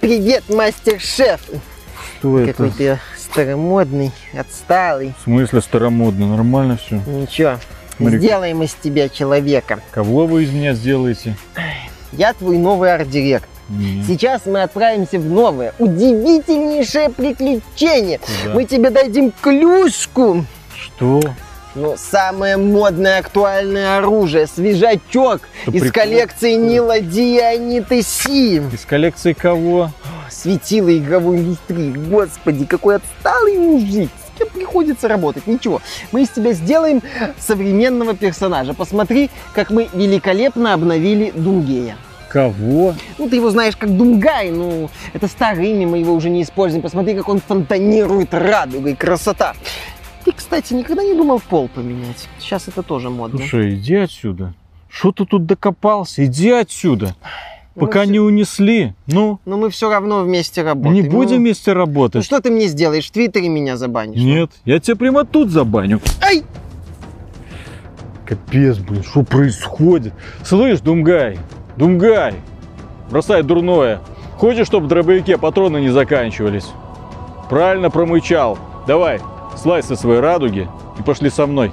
Привет, 0.00 0.44
мастер-шеф. 0.48 1.40
Что 2.18 2.38
это? 2.40 2.52
Какой 2.52 2.70
ты 2.70 2.98
старомодный, 3.16 4.12
отсталый. 4.38 5.14
В 5.20 5.24
смысле 5.24 5.62
старомодно? 5.62 6.36
Нормально 6.36 6.76
все. 6.76 6.96
Ничего, 7.06 7.58
Смотри. 7.96 8.18
сделаем 8.18 8.62
из 8.62 8.74
тебя 8.74 9.08
человека. 9.08 9.80
Кого 9.90 10.26
вы 10.26 10.44
из 10.44 10.52
меня 10.52 10.74
сделаете? 10.74 11.36
Я 12.12 12.34
твой 12.34 12.58
новый 12.58 12.92
арт-директор. 12.92 13.48
Не. 13.70 14.02
Сейчас 14.02 14.44
мы 14.44 14.62
отправимся 14.62 15.18
в 15.18 15.24
новое, 15.24 15.72
удивительнейшее 15.78 17.08
приключение. 17.08 18.18
Куда? 18.18 18.54
Мы 18.54 18.64
тебе 18.64 18.90
дадим 18.90 19.32
клюшку. 19.40 20.44
Что? 20.76 21.22
Ну, 21.74 21.94
самое 21.96 22.58
модное 22.58 23.18
актуальное 23.20 23.96
оружие, 23.96 24.46
свежачок 24.46 25.40
Да 25.64 25.72
из 25.72 25.80
прикол. 25.80 26.02
коллекции 26.02 26.52
Нила 26.52 27.00
Диониты 27.00 28.02
Си. 28.02 28.56
Из 28.56 28.84
коллекции 28.84 29.32
кого? 29.32 29.90
Светило 30.30 30.94
игровой 30.94 31.38
индустрии. 31.38 31.92
Господи, 31.92 32.66
какой 32.66 32.96
отсталый 32.96 33.56
мужик. 33.56 34.10
С 34.34 34.38
кем 34.38 34.48
приходится 34.48 35.08
работать? 35.08 35.46
Ничего. 35.46 35.80
Мы 36.10 36.22
из 36.22 36.28
тебя 36.28 36.52
сделаем 36.52 37.02
современного 37.38 38.14
персонажа. 38.14 38.74
Посмотри, 38.74 39.30
как 39.54 39.70
мы 39.70 39.88
великолепно 39.94 40.74
обновили 40.74 41.32
Дунгея. 41.34 41.96
Кого? 42.28 42.94
Ну, 43.18 43.28
ты 43.28 43.36
его 43.36 43.50
знаешь 43.50 43.76
как 43.76 43.94
Дунгай, 43.94 44.50
ну, 44.50 44.88
это 45.12 45.28
старый 45.28 45.70
имя, 45.72 45.86
мы 45.86 45.98
его 45.98 46.14
уже 46.14 46.30
не 46.30 46.42
используем. 46.42 46.82
Посмотри, 46.82 47.14
как 47.14 47.28
он 47.28 47.40
фонтанирует 47.46 48.32
радугой, 48.32 48.96
красота. 48.96 49.52
Ты, 50.24 50.32
кстати, 50.32 50.72
никогда 50.74 51.02
не 51.02 51.14
думал 51.14 51.40
пол 51.40 51.68
поменять? 51.68 52.28
Сейчас 52.38 52.68
это 52.68 52.82
тоже 52.82 53.10
модно. 53.10 53.38
Слушай, 53.38 53.74
иди 53.74 53.94
отсюда. 53.96 54.54
Что 54.88 55.10
ты 55.12 55.24
тут 55.24 55.46
докопался? 55.46 56.24
Иди 56.24 56.50
отсюда. 56.50 57.14
Ну, 57.74 57.86
Пока 57.86 58.02
всё- 58.02 58.12
не 58.12 58.20
унесли. 58.20 58.92
Ну, 59.06 59.40
Но 59.46 59.56
мы 59.56 59.70
все 59.70 59.90
равно 59.90 60.22
вместе 60.22 60.62
работаем. 60.62 60.94
не 60.94 61.02
будем 61.08 61.36
Ну, 61.36 61.42
вместе 61.42 61.72
Ну 61.72 61.78
работать. 61.78 62.24
что 62.24 62.40
ты 62.40 62.50
мне 62.50 62.66
сделаешь? 62.66 63.06
В 63.08 63.10
Твиттере 63.10 63.48
меня 63.48 63.76
забанишь? 63.78 64.20
Нет, 64.20 64.50
я 64.66 64.78
тебя 64.78 64.94
прямо 64.96 65.24
тут 65.24 65.50
забаню. 65.50 65.98
Ай! 66.22 66.42
Капец, 68.26 68.78
блин, 68.78 69.02
что 69.02 69.22
происходит? 69.22 70.12
Слышь, 70.44 70.80
Думгай, 70.80 71.38
Думгай, 71.76 72.34
бросай 73.10 73.42
дурное. 73.42 74.00
Хочешь, 74.36 74.66
чтобы 74.66 74.86
в 74.86 74.88
дробовике 74.88 75.38
патроны 75.38 75.80
не 75.80 75.88
заканчивались? 75.88 76.66
Правильно 77.48 77.90
промычал. 77.90 78.58
Давай, 78.86 79.20
слазь 79.56 79.86
со 79.86 79.96
своей 79.96 80.20
радуги 80.20 80.68
и 80.98 81.02
пошли 81.02 81.30
со 81.30 81.46
мной. 81.46 81.72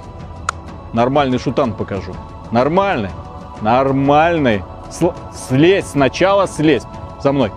Нормальный 0.92 1.38
шутан 1.38 1.72
покажу. 1.72 2.12
Нормальный, 2.50 3.10
нормальный. 3.60 4.62
Сл- 4.90 5.14
слезь, 5.48 5.86
сначала 5.86 6.46
слезь. 6.48 6.82
За 7.22 7.32
мной. 7.32 7.52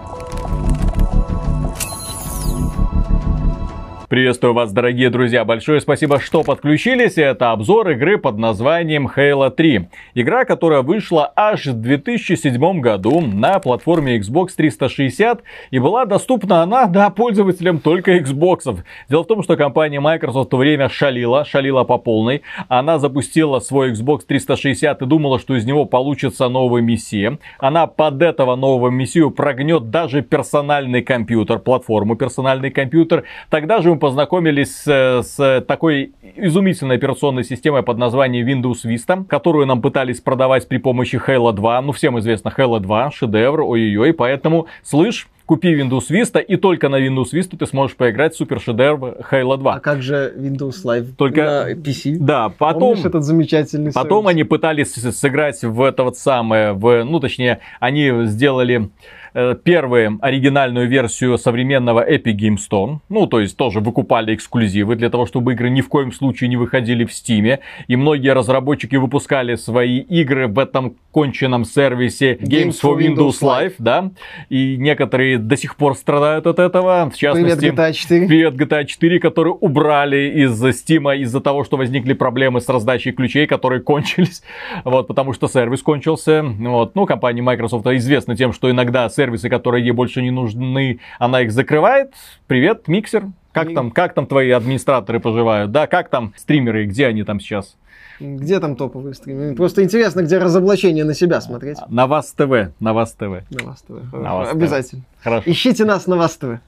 Приветствую 4.14 4.54
вас, 4.54 4.72
дорогие 4.72 5.10
друзья. 5.10 5.44
Большое 5.44 5.82
спасибо, 5.82 6.20
что 6.20 6.44
подключились. 6.44 7.18
Это 7.18 7.50
обзор 7.50 7.90
игры 7.90 8.20
под 8.20 8.38
названием 8.38 9.08
Halo 9.08 9.50
3. 9.50 9.90
Игра, 10.14 10.46
которая 10.46 10.84
вышла 10.84 11.34
аж 11.36 11.66
в 11.66 11.82
2007 11.82 12.80
году 12.80 13.22
на 13.22 13.58
платформе 13.58 14.20
Xbox 14.20 14.50
360 14.56 15.42
и 15.72 15.80
была 15.80 16.06
доступна 16.06 16.62
она, 16.62 16.86
да, 16.86 17.10
пользователям 17.10 17.80
только 17.80 18.20
Xbox. 18.20 18.84
Дело 19.10 19.24
в 19.24 19.26
том, 19.26 19.42
что 19.42 19.58
компания 19.58 20.00
Microsoft 20.00 20.46
в 20.46 20.52
то 20.52 20.58
время 20.58 20.90
шалила, 20.90 21.44
шалила 21.44 21.84
по 21.84 21.98
полной. 21.98 22.44
Она 22.68 23.00
запустила 23.00 23.62
свой 23.62 23.94
Xbox 23.94 24.26
360 24.28 25.02
и 25.02 25.06
думала, 25.08 25.40
что 25.40 25.56
из 25.56 25.66
него 25.66 25.86
получится 25.86 26.50
новый 26.50 26.84
мессия. 26.84 27.40
Она 27.58 27.88
под 27.88 28.22
этого 28.22 28.56
нового 28.56 28.90
мессию 28.90 29.32
прогнет 29.32 29.90
даже 29.90 30.22
персональный 30.22 31.02
компьютер, 31.02 31.58
платформу 31.58 32.16
персональный 32.16 32.70
компьютер. 32.70 33.24
Тогда 33.50 33.82
же 33.82 33.90
мы 33.90 34.03
познакомились 34.04 34.82
с, 34.82 35.24
с 35.24 35.64
такой 35.66 36.12
изумительной 36.36 36.98
операционной 36.98 37.46
системой 37.46 37.84
под 37.84 37.98
названием 37.98 38.46
Windows 38.46 38.84
Vista, 38.84 39.24
которую 39.24 39.66
нам 39.66 39.82
пытались 39.82 40.20
продавать 40.20 40.68
при 40.68 40.76
помощи 40.76 41.16
Halo 41.26 41.54
2. 41.54 41.82
Ну, 41.84 41.94
всем 41.94 42.20
известно, 42.20 42.50
Halo 42.50 42.82
2, 42.82 43.12
шедевр, 43.12 43.62
ой-ой-ой, 43.62 44.12
поэтому, 44.12 44.68
слышь, 44.84 45.30
купи 45.46 45.74
Windows 45.74 46.10
Vista, 46.10 46.42
и 46.42 46.58
только 46.58 46.90
на 46.90 46.98
Windows 46.98 47.32
Vista 47.34 47.56
ты 47.58 47.66
сможешь 47.66 47.96
поиграть 47.96 48.34
в 48.34 48.38
супер 48.38 48.60
шедевр 48.60 49.20
Halo 49.32 49.56
2. 49.56 49.74
А 49.76 49.80
как 49.80 50.02
же 50.02 50.34
Windows 50.38 50.84
Live 50.84 51.14
Только- 51.18 51.42
на 51.42 51.72
PC? 51.72 52.18
Да, 52.20 52.50
потом... 52.50 52.82
Помнишь 52.82 53.06
этот 53.06 53.24
замечательный 53.24 53.94
Потом 53.94 54.24
сервис? 54.24 54.32
они 54.32 54.44
пытались 54.44 54.92
сыграть 54.92 55.64
в 55.64 55.82
это 55.82 56.04
вот 56.04 56.18
самое, 56.18 56.74
в, 56.74 57.06
ну 57.06 57.22
точнее, 57.22 57.60
они 57.80 58.26
сделали 58.26 58.90
э, 59.34 59.56
первую 59.64 60.20
оригинальную 60.22 60.88
версию 60.88 61.38
современного 61.38 62.10
Epic 62.10 62.36
Game 62.36 62.58
Store. 62.58 63.00
Ну, 63.10 63.28
то 63.28 63.40
есть 63.40 63.58
тоже 63.58 63.80
выкупали 63.80 64.36
эксклюзивы 64.36 64.96
для 64.96 65.10
того, 65.10 65.26
чтобы 65.26 65.54
игры 65.54 65.70
ни 65.70 65.82
в 65.82 65.90
коем 65.90 66.12
случае 66.12 66.50
не 66.50 66.58
выходили 66.58 67.06
в 67.06 67.10
Steam. 67.10 67.60
И 67.88 67.96
многие 67.96 68.34
разработчики 68.34 68.96
выпускали 68.96 69.56
свои 69.56 70.00
игры 70.00 70.48
в 70.48 70.60
этом 70.60 70.96
конченном 71.12 71.64
сервисе 71.64 72.36
Games 72.36 72.80
for 72.82 72.98
Windows 72.98 73.42
Live, 73.42 73.76
да. 73.78 74.12
И 74.50 74.78
некоторые 74.78 75.38
до 75.38 75.56
сих 75.56 75.76
пор 75.76 75.96
страдают 75.96 76.48
от 76.48 76.60
этого. 76.60 77.10
В 77.14 77.18
Привет, 77.18 77.18
частности, 77.18 77.66
GTA 77.66 77.94
4. 77.94 78.28
Привет, 78.28 78.54
GTA 78.56 78.86
4, 78.86 79.20
который 79.20 79.54
убрали 79.60 80.32
из 80.36 80.64
Steam 80.64 81.16
из-за 81.18 81.40
того, 81.40 81.64
что 81.64 81.78
возникли 81.78 82.14
проблемы 82.14 82.62
с 82.62 82.70
раздачей 82.70 83.12
ключей, 83.12 83.48
которые 83.48 83.82
кончились. 83.84 84.42
Вот, 84.84 85.08
потому 85.08 85.34
что 85.34 85.48
сервис 85.48 85.82
кончился. 85.82 86.44
Вот. 86.44 86.96
Ну, 86.96 87.06
компания 87.06 87.42
Microsoft 87.42 87.86
известна 87.88 88.36
тем, 88.36 88.54
что 88.54 88.70
иногда 88.72 89.10
сервисы, 89.24 89.50
которые 89.50 89.86
ей 89.86 89.92
больше 89.92 90.22
не 90.22 90.32
нужны, 90.32 91.00
она 91.20 91.42
их 91.42 91.52
закрывает. 91.52 92.14
Привет, 92.48 92.88
миксер. 92.88 93.26
Как 93.54 93.70
И- 93.70 93.74
там, 93.74 93.92
как 93.92 94.14
там 94.14 94.26
твои 94.26 94.50
администраторы 94.52 95.20
поживают? 95.20 95.72
Да, 95.72 95.88
как 95.88 96.10
там 96.10 96.34
стримеры, 96.36 96.86
где 96.86 97.08
они 97.08 97.24
там 97.24 97.40
сейчас? 97.40 97.78
Где 98.20 98.60
там 98.60 98.76
топовые 98.76 99.14
стримы? 99.14 99.56
Просто 99.56 99.84
интересно, 99.84 100.22
где 100.22 100.38
разоблачение 100.38 101.04
на 101.06 101.14
себя 101.14 101.40
смотреть. 101.42 101.78
На 101.88 102.06
вас 102.08 102.32
ТВ, 102.34 102.72
на 102.80 102.94
вас 102.94 103.14
ТВ. 103.14 103.44
На 103.50 103.66
вас 103.66 103.82
ТВ. 103.82 104.14
На 104.14 104.36
вас 104.36 104.50
ТВ. 104.50 104.96
Хорошо. 105.24 105.50
Ищите 105.50 105.86
нас 105.86 106.08
на 106.08 106.18
вас 106.18 106.38
ТВ. 106.38 106.60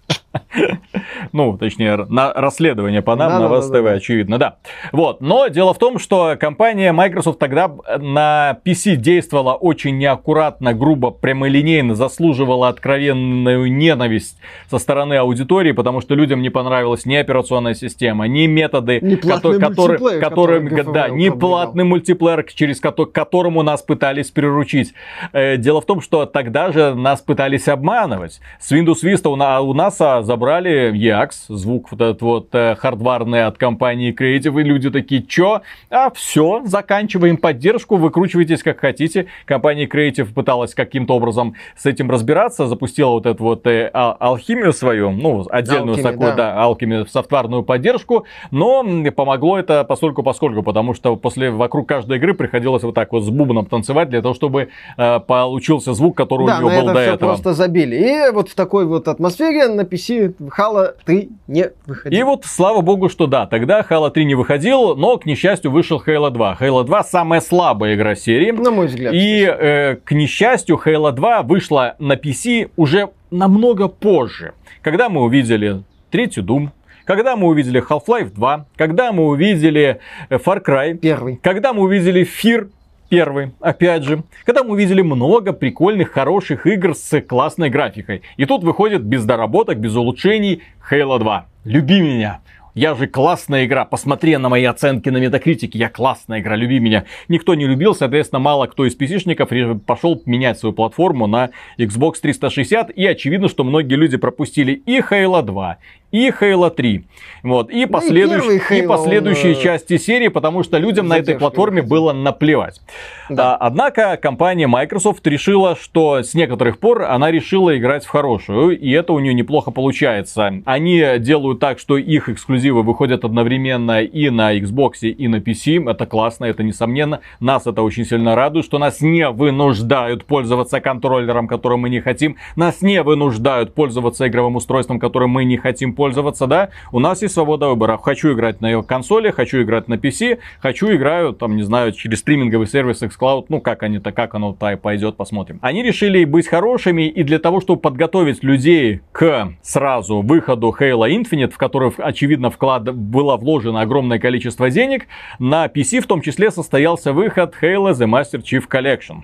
Ну, 1.31 1.57
точнее, 1.57 1.95
на 2.09 2.33
расследование 2.33 3.01
по 3.01 3.16
нам, 3.16 3.29
Да, 3.29 3.35
на 3.39 3.41
да, 3.43 3.47
вас 3.47 3.69
да, 3.69 3.79
ТВ, 3.79 3.83
да. 3.85 3.91
очевидно, 3.93 4.38
да. 4.38 4.55
Вот, 4.91 5.21
но 5.21 5.47
дело 5.47 5.73
в 5.73 5.77
том, 5.79 5.97
что 5.97 6.35
компания 6.38 6.91
Microsoft 6.91 7.39
тогда 7.39 7.71
на 7.97 8.57
PC 8.65 8.95
действовала 8.97 9.53
очень 9.53 9.97
неаккуратно, 9.97 10.73
грубо, 10.73 11.11
прямолинейно, 11.11 11.95
заслуживала 11.95 12.67
откровенную 12.67 13.71
ненависть 13.71 14.38
со 14.69 14.77
стороны 14.77 15.13
аудитории, 15.15 15.71
потому 15.71 16.01
что 16.01 16.15
людям 16.15 16.41
не 16.41 16.49
понравилась 16.49 17.05
ни 17.05 17.15
операционная 17.15 17.73
система, 17.73 18.27
ни 18.27 18.45
методы, 18.45 18.99
платный 18.99 19.59
которые, 19.59 20.19
которым- 20.19 20.67
который 20.67 20.83
да, 20.94 21.03
продвигал. 21.07 21.39
платный 21.39 21.83
мультиплеер, 21.85 22.44
через 22.44 22.81
кото- 22.81 23.05
к 23.05 23.11
которому 23.13 23.63
нас 23.63 23.81
пытались 23.81 24.31
приручить. 24.31 24.94
Э, 25.33 25.55
Дело 25.57 25.79
в 25.81 25.85
том, 25.85 26.01
что 26.01 26.25
тогда 26.25 26.71
же 26.73 26.94
нас 26.94 27.21
пытались 27.21 27.67
обманывать. 27.69 28.41
С 28.59 28.72
Windows 28.72 29.03
Vista 29.03 29.28
у 29.29 29.35
на- 29.35 29.61
у 29.61 29.73
нас 29.73 29.97
забрали 29.97 30.91
EAX, 30.94 31.31
звук 31.50 31.91
вот 31.91 32.01
этот 32.01 32.22
вот 32.22 32.47
э, 32.53 32.75
хардварный 32.75 33.45
от 33.45 33.57
компании 33.57 34.13
Creative, 34.17 34.59
и 34.59 34.63
люди 34.63 34.89
такие, 34.89 35.22
чё? 35.23 35.61
А 35.89 36.09
все, 36.11 36.61
заканчиваем 36.66 37.38
поддержку, 37.38 37.97
выкручивайтесь 37.97 38.63
как 38.63 38.79
хотите. 38.79 39.28
Компания 39.45 39.85
Creative 39.85 40.33
пыталась 40.33 40.73
каким-то 40.73 41.16
образом 41.16 41.56
с 41.75 41.85
этим 41.85 42.09
разбираться, 42.09 42.67
запустила 42.67 43.09
вот 43.11 43.25
эту 43.25 43.44
вот 43.44 43.67
э, 43.67 43.89
а- 43.94 44.16
алхимию 44.19 44.73
свою, 44.73 45.12
ну, 45.12 45.45
отдельную 45.50 45.97
Alchemy, 45.97 46.01
такую, 46.03 46.35
да. 46.35 46.53
да, 46.56 46.63
Alchemy 46.63 47.07
софтварную 47.09 47.63
поддержку, 47.63 48.25
но 48.51 48.83
помогло 49.16 49.57
это 49.59 49.83
постольку 49.83 50.23
поскольку, 50.23 50.63
потому 50.63 50.94
что 50.94 51.16
после 51.16 51.51
вокруг 51.51 51.88
каждой 51.88 52.17
игры 52.17 52.33
приходилось 52.33 52.83
вот 52.83 52.95
так 52.95 53.12
вот 53.12 53.23
с 53.23 53.29
бубном 53.29 53.66
танцевать 53.66 54.09
для 54.09 54.22
того, 54.22 54.33
чтобы 54.33 54.69
э, 54.97 55.19
получился 55.19 55.94
звук, 55.94 56.16
который 56.17 56.47
Да, 56.47 56.57
у 56.57 56.59
него 56.62 56.69
на 56.69 56.75
был 56.81 56.83
это 56.89 56.94
до 56.94 57.00
этого. 57.00 57.29
просто 57.31 57.53
забили. 57.53 57.95
И 57.95 58.31
вот 58.35 58.49
в 58.49 58.55
такой 58.55 58.85
вот 58.85 59.07
атмосфере 59.07 59.67
на 59.67 59.81
PC 59.81 60.35
Halo 60.57 60.93
3 61.05 61.29
не 61.47 61.71
выходил. 61.87 62.19
И 62.19 62.23
вот, 62.23 62.45
слава 62.45 62.81
богу, 62.81 63.09
что 63.09 63.25
да, 63.25 63.47
тогда 63.47 63.81
Halo 63.81 64.11
3 64.11 64.25
не 64.25 64.35
выходил, 64.35 64.95
но, 64.95 65.17
к 65.17 65.25
несчастью, 65.25 65.71
вышел 65.71 66.01
Halo 66.05 66.29
2. 66.29 66.57
Halo 66.59 66.83
2 66.83 67.03
самая 67.03 67.41
слабая 67.41 67.95
игра 67.95 68.15
серии. 68.15 68.51
На 68.51 68.71
мой 68.71 68.87
взгляд. 68.87 69.13
И, 69.13 69.43
э, 69.43 69.95
к 69.95 70.11
несчастью, 70.11 70.79
Halo 70.85 71.11
2 71.11 71.41
вышла 71.41 71.95
на 71.97 72.13
PC 72.13 72.69
уже 72.75 73.09
намного 73.31 73.87
позже. 73.87 74.53
Когда 74.81 75.09
мы 75.09 75.23
увидели 75.23 75.83
третью 76.11 76.43
Doom, 76.43 76.69
когда 77.05 77.35
мы 77.35 77.47
увидели 77.47 77.81
Half-Life 77.81 78.33
2, 78.33 78.65
когда 78.75 79.11
мы 79.11 79.27
увидели 79.27 79.99
э, 80.29 80.37
Far 80.37 80.63
Cry, 80.63 80.95
Первый. 80.95 81.39
когда 81.41 81.73
мы 81.73 81.83
увидели 81.83 82.25
Fear 82.25 82.69
первый, 83.10 83.52
опять 83.60 84.04
же, 84.04 84.24
когда 84.46 84.63
мы 84.63 84.72
увидели 84.72 85.02
много 85.02 85.54
прикольных, 85.54 86.12
хороших 86.12 86.68
игр 86.68 86.96
с 86.96 87.22
классной 87.22 87.69
графикой. 87.69 88.22
И 88.38 88.46
тут 88.46 88.63
выходит 88.63 89.04
без 89.04 89.25
доработок, 89.25 89.80
без 89.80 89.96
улучшений 89.96 90.63
Halo 90.90 91.19
2. 91.19 91.46
Люби 91.66 92.02
меня. 92.02 92.42
Я 92.75 92.94
же 92.94 93.07
классная 93.07 93.66
игра, 93.66 93.86
посмотри 93.86 94.36
на 94.36 94.50
мои 94.50 94.66
оценки 94.66 95.07
на 95.07 95.16
метакритике, 95.16 95.80
я 95.80 95.88
классная 95.88 96.42
игра, 96.42 96.57
люби 96.57 96.80
меня. 96.80 97.06
Никто 97.30 97.56
не 97.56 97.66
любил, 97.66 97.96
соответственно, 97.96 98.40
мало 98.40 98.68
кто 98.68 98.86
из 98.86 98.98
PC-шников 98.98 99.80
пошел 99.80 100.22
менять 100.25 100.60
свою 100.60 100.74
платформу 100.74 101.25
на 101.25 101.52
Xbox 101.78 102.16
360, 102.22 102.90
и 102.90 103.06
очевидно, 103.06 103.48
что 103.48 103.63
многие 103.63 103.96
люди 103.96 104.18
пропустили 104.18 104.74
и 104.74 105.00
Halo 105.00 105.42
2, 105.42 105.78
и 106.12 106.30
Halo 106.30 106.69
3. 106.69 107.04
Вот, 107.44 107.69
и, 107.69 107.86
последующ... 107.86 108.44
и, 108.44 108.57
Halo, 108.57 108.84
и 108.84 108.88
последующие 108.88 109.54
он... 109.54 109.60
Э, 109.60 109.63
части 109.63 109.98
серии, 109.98 110.30
потому 110.30 110.63
что 110.63 110.78
людям 110.78 111.07
на 111.07 111.18
этой 111.18 111.36
платформе 111.36 111.81
было 111.81 112.13
наплевать. 112.13 112.81
Да. 113.30 113.56
А, 113.56 113.68
однако 113.68 114.18
компания 114.18 114.68
Microsoft 114.68 115.25
решила, 115.28 115.75
что 115.75 116.24
с 116.24 116.34
некоторых 116.34 116.80
пор 116.80 117.04
она 117.04 117.31
решила 117.31 117.78
играть 117.78 118.06
в 118.06 118.10
хорошую, 118.10 118.80
и 118.80 118.90
это 118.92 119.13
у 119.13 119.19
нее 119.19 119.34
неплохо 119.34 119.72
получается. 119.72 120.62
Они 120.66 121.04
делают 121.19 121.60
так, 121.60 121.80
что 121.80 121.98
их 121.98 122.30
эксклюзивы 122.30 122.84
выходят 122.84 123.25
одновременно 123.25 124.02
и 124.02 124.30
на 124.30 124.57
Xbox, 124.57 125.02
и 125.02 125.28
на 125.28 125.38
PC. 125.38 125.90
Это 125.90 126.06
классно, 126.06 126.46
это 126.46 126.63
несомненно. 126.63 127.22
Нас 127.40 127.68
это 127.68 127.81
очень 127.81 128.06
сильно 128.06 128.36
радует, 128.36 128.66
что 128.66 128.78
нас 128.78 129.02
не 129.02 129.30
вынуждают 129.30 130.25
пользоваться 130.25 130.80
контроллером, 130.80 131.48
которым 131.48 131.81
мы 131.81 131.90
не 131.90 132.02
хотим. 132.02 132.38
Нас 132.56 132.81
не 132.81 133.02
вынуждают 133.02 133.74
пользоваться 133.74 134.28
игровым 134.28 134.56
устройством, 134.56 135.00
которым 135.00 135.31
мы 135.31 135.46
не 135.46 135.57
хотим 135.57 135.94
пользоваться 135.95 136.47
да, 136.47 136.69
у 136.92 137.00
нас 137.00 137.21
есть 137.21 137.33
свобода 137.33 137.69
выбора. 137.69 137.97
Хочу 137.97 138.33
играть 138.33 138.62
на 138.62 138.83
консоли, 138.83 139.31
хочу 139.31 139.62
играть 139.62 139.88
на 139.88 139.95
PC, 139.95 140.39
хочу 140.59 140.94
играю, 140.94 141.33
там, 141.33 141.56
не 141.56 141.63
знаю, 141.63 141.92
через 141.94 142.19
стриминговый 142.19 142.68
сервис 142.68 143.01
xCloud, 143.01 143.45
ну, 143.50 143.62
как 143.62 143.83
они-то, 143.83 144.12
как 144.12 144.36
оно 144.36 144.53
то 144.53 144.77
пойдет, 144.77 145.15
посмотрим. 145.15 145.59
Они 145.62 145.83
решили 145.83 146.25
быть 146.25 146.47
хорошими, 146.47 147.07
и 147.07 147.24
для 147.24 147.39
того, 147.39 147.62
чтобы 147.62 147.81
подготовить 147.81 148.44
людей 148.44 149.01
к 149.12 149.53
сразу 149.62 150.21
выходу 150.21 150.75
Halo 150.77 151.09
Infinite, 151.09 151.51
в 151.51 151.57
который, 151.57 151.92
очевидно, 151.97 152.50
вклад 152.50 152.94
было 152.94 153.38
вложено 153.38 153.81
огромное 153.81 154.19
количество 154.19 154.69
денег, 154.69 155.07
на 155.39 155.65
PC 155.65 156.01
в 156.01 156.07
том 156.07 156.21
числе 156.21 156.51
состоялся 156.51 157.13
выход 157.13 157.56
Halo 157.62 157.92
The 157.92 158.07
Master 158.07 158.42
Chief 158.42 158.68
Collection. 158.68 159.24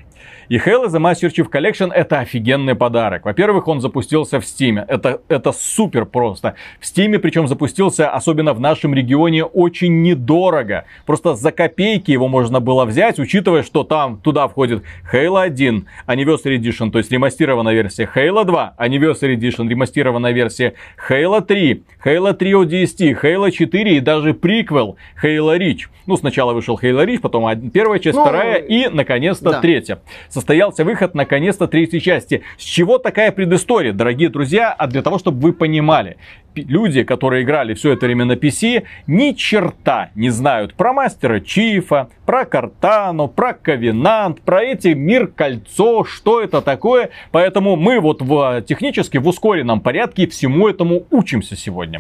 И 0.51 0.57
Halo 0.57 0.87
The 0.87 0.99
Master 0.99 1.31
Chief 1.33 1.49
Collection 1.49 1.93
это 1.93 2.19
офигенный 2.19 2.75
подарок. 2.75 3.23
Во-первых, 3.23 3.69
он 3.69 3.79
запустился 3.79 4.41
в 4.41 4.43
Steam. 4.43 4.83
Это, 4.85 5.21
это 5.29 5.53
супер 5.53 6.03
просто. 6.05 6.55
В 6.81 6.83
Steam, 6.83 7.17
причем 7.19 7.47
запустился, 7.47 8.09
особенно 8.09 8.53
в 8.53 8.59
нашем 8.59 8.93
регионе, 8.93 9.45
очень 9.45 10.01
недорого. 10.01 10.83
Просто 11.05 11.35
за 11.35 11.53
копейки 11.53 12.11
его 12.11 12.27
можно 12.27 12.59
было 12.59 12.83
взять, 12.83 13.17
учитывая, 13.17 13.63
что 13.63 13.85
там 13.85 14.17
туда 14.17 14.49
входит 14.49 14.83
Halo 15.13 15.41
1 15.41 15.87
Anniversary 16.07 16.57
Edition, 16.57 16.91
то 16.91 16.97
есть 16.97 17.09
ремастированная 17.13 17.73
версия, 17.73 18.09
Halo 18.13 18.43
2 18.43 18.75
Anniversary 18.77 19.37
Edition, 19.37 19.69
ремастированная 19.69 20.33
версия, 20.33 20.73
Halo 21.09 21.39
3, 21.39 21.83
Halo 22.03 22.33
3 22.33 22.51
ODST, 22.51 23.21
Halo 23.23 23.49
4 23.51 23.95
и 23.95 24.01
даже 24.01 24.33
приквел 24.33 24.97
Halo 25.23 25.57
Reach. 25.57 25.83
Ну, 26.07 26.17
сначала 26.17 26.51
вышел 26.51 26.77
Halo 26.77 27.05
Reach, 27.05 27.21
потом 27.21 27.69
первая 27.69 27.99
часть, 27.99 28.17
ну, 28.17 28.23
вторая 28.23 28.55
и, 28.55 28.89
наконец-то, 28.89 29.51
да. 29.51 29.61
третья 29.61 29.99
состоялся 30.41 30.83
выход 30.83 31.13
наконец-то 31.13 31.67
третьей 31.67 32.01
части. 32.01 32.41
С 32.57 32.63
чего 32.63 32.97
такая 32.97 33.31
предыстория, 33.31 33.93
дорогие 33.93 34.29
друзья? 34.29 34.73
А 34.73 34.87
для 34.87 35.03
того, 35.03 35.19
чтобы 35.19 35.39
вы 35.39 35.53
понимали, 35.53 36.17
люди, 36.55 37.03
которые 37.03 37.43
играли 37.43 37.75
все 37.75 37.93
это 37.93 38.07
время 38.07 38.25
на 38.25 38.33
PC, 38.33 38.83
ни 39.05 39.33
черта 39.33 40.09
не 40.15 40.31
знают 40.31 40.73
про 40.73 40.93
Мастера 40.93 41.39
Чифа, 41.39 42.09
про 42.25 42.45
Картану, 42.45 43.27
про 43.27 43.53
Ковенант, 43.53 44.41
про 44.41 44.63
эти 44.63 44.89
Мир 44.89 45.27
Кольцо, 45.27 46.03
что 46.05 46.41
это 46.41 46.63
такое. 46.63 47.11
Поэтому 47.31 47.75
мы 47.75 47.99
вот 47.99 48.23
в, 48.23 48.63
технически 48.63 49.19
в 49.19 49.27
ускоренном 49.27 49.79
порядке 49.79 50.27
всему 50.27 50.67
этому 50.67 51.05
учимся 51.11 51.55
сегодня. 51.55 51.99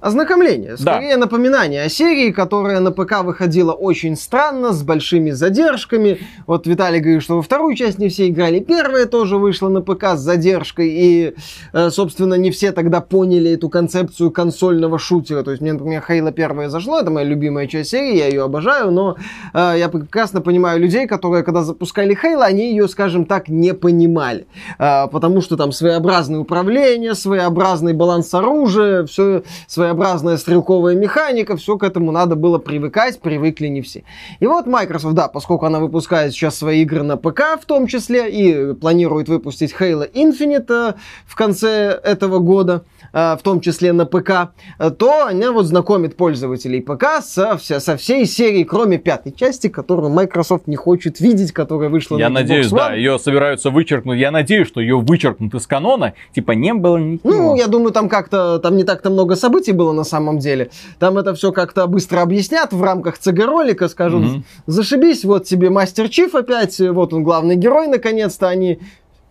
Ознакомление, 0.00 0.78
скорее 0.78 1.14
да. 1.14 1.20
напоминание 1.20 1.82
о 1.82 1.90
серии, 1.90 2.30
которая 2.30 2.80
на 2.80 2.90
ПК 2.90 3.22
выходила 3.22 3.72
очень 3.72 4.16
странно, 4.16 4.72
с 4.72 4.82
большими 4.82 5.30
задержками. 5.30 6.20
Вот 6.46 6.66
Виталий 6.66 7.00
говорит, 7.00 7.22
что 7.22 7.36
во 7.36 7.42
вторую 7.42 7.74
часть 7.76 7.98
не 7.98 8.08
все 8.08 8.28
играли, 8.28 8.60
первая 8.60 9.04
тоже 9.04 9.36
вышла 9.36 9.68
на 9.68 9.82
ПК 9.82 10.14
с 10.14 10.20
задержкой, 10.20 10.88
и, 10.88 11.34
э, 11.74 11.90
собственно, 11.90 12.32
не 12.34 12.50
все 12.50 12.72
тогда 12.72 13.02
поняли 13.02 13.50
эту 13.50 13.68
концепцию 13.68 14.30
консольного 14.30 14.98
шутера. 14.98 15.42
То 15.42 15.50
есть 15.50 15.60
мне, 15.60 15.74
например, 15.74 16.02
Хейла 16.06 16.32
первая 16.32 16.70
зашло, 16.70 16.98
это 16.98 17.10
моя 17.10 17.26
любимая 17.26 17.66
часть 17.66 17.90
серии, 17.90 18.16
я 18.16 18.28
ее 18.28 18.44
обожаю, 18.44 18.90
но 18.90 19.16
э, 19.52 19.74
я 19.76 19.90
прекрасно 19.90 20.40
понимаю 20.40 20.80
людей, 20.80 21.06
которые, 21.06 21.44
когда 21.44 21.62
запускали 21.62 22.14
Хейла, 22.14 22.46
они 22.46 22.70
ее, 22.70 22.88
скажем 22.88 23.26
так, 23.26 23.50
не 23.50 23.74
понимали. 23.74 24.46
Э, 24.78 25.08
потому 25.08 25.42
что 25.42 25.58
там 25.58 25.72
своеобразное 25.72 26.38
управление, 26.38 27.14
своеобразный 27.14 27.92
баланс 27.92 28.32
оружия, 28.32 29.04
все 29.04 29.42
своеобразное 29.66 29.89
своеобразная 29.90 30.36
стрелковая 30.36 30.94
механика, 30.94 31.56
все 31.56 31.76
к 31.76 31.82
этому 31.82 32.12
надо 32.12 32.36
было 32.36 32.58
привыкать, 32.58 33.20
привыкли 33.20 33.66
не 33.66 33.82
все. 33.82 34.04
И 34.38 34.46
вот 34.46 34.66
Microsoft, 34.66 35.14
да, 35.14 35.28
поскольку 35.28 35.66
она 35.66 35.80
выпускает 35.80 36.32
сейчас 36.32 36.56
свои 36.56 36.82
игры 36.82 37.02
на 37.02 37.16
ПК 37.16 37.58
в 37.60 37.66
том 37.66 37.86
числе, 37.86 38.30
и 38.30 38.74
планирует 38.74 39.28
выпустить 39.28 39.74
Halo 39.78 40.10
Infinite 40.12 40.66
э, 40.68 40.94
в 41.26 41.34
конце 41.34 42.00
этого 42.02 42.38
года, 42.38 42.84
Э, 43.12 43.36
в 43.36 43.42
том 43.42 43.60
числе 43.60 43.92
на 43.92 44.06
ПК, 44.06 44.52
э, 44.78 44.90
то 44.90 45.26
она 45.26 45.52
вот 45.52 45.66
знакомит 45.66 46.16
пользователей 46.16 46.80
ПК 46.80 47.22
со, 47.22 47.58
со 47.58 47.96
всей 47.96 48.24
серией, 48.24 48.64
кроме 48.64 48.98
пятой 48.98 49.32
части, 49.32 49.68
которую 49.68 50.10
Microsoft 50.10 50.66
не 50.66 50.76
хочет 50.76 51.20
видеть, 51.20 51.52
которая 51.52 51.88
вышла 51.88 52.18
Я 52.18 52.28
на 52.28 52.40
надеюсь, 52.40 52.66
Xbox 52.66 52.70
One. 52.70 52.76
да, 52.76 52.94
ее 52.94 53.18
собираются 53.18 53.70
вычеркнуть. 53.70 54.18
Я 54.18 54.30
надеюсь, 54.30 54.68
что 54.68 54.80
ее 54.80 54.98
вычеркнут 54.98 55.54
из 55.54 55.66
канона, 55.66 56.14
типа 56.32 56.52
не 56.52 56.72
было 56.72 56.98
ничего. 56.98 57.30
Ну, 57.30 57.56
я 57.56 57.66
думаю, 57.66 57.92
там 57.92 58.08
как-то, 58.08 58.58
там 58.58 58.76
не 58.76 58.84
так-то 58.84 59.10
много 59.10 59.34
событий 59.34 59.72
было 59.72 59.79
на 59.92 60.04
самом 60.04 60.38
деле. 60.38 60.70
Там 60.98 61.18
это 61.18 61.34
все 61.34 61.52
как-то 61.52 61.86
быстро 61.86 62.22
объяснят 62.22 62.72
в 62.72 62.82
рамках 62.82 63.18
ЦГ-ролика, 63.18 63.88
скажут, 63.88 64.24
mm-hmm. 64.24 64.42
зашибись, 64.66 65.24
вот 65.24 65.44
тебе 65.46 65.70
Мастер 65.70 66.08
Чиф 66.08 66.34
опять, 66.34 66.78
вот 66.80 67.12
он 67.12 67.24
главный 67.24 67.56
герой, 67.56 67.88
наконец-то, 67.88 68.48
они... 68.48 68.80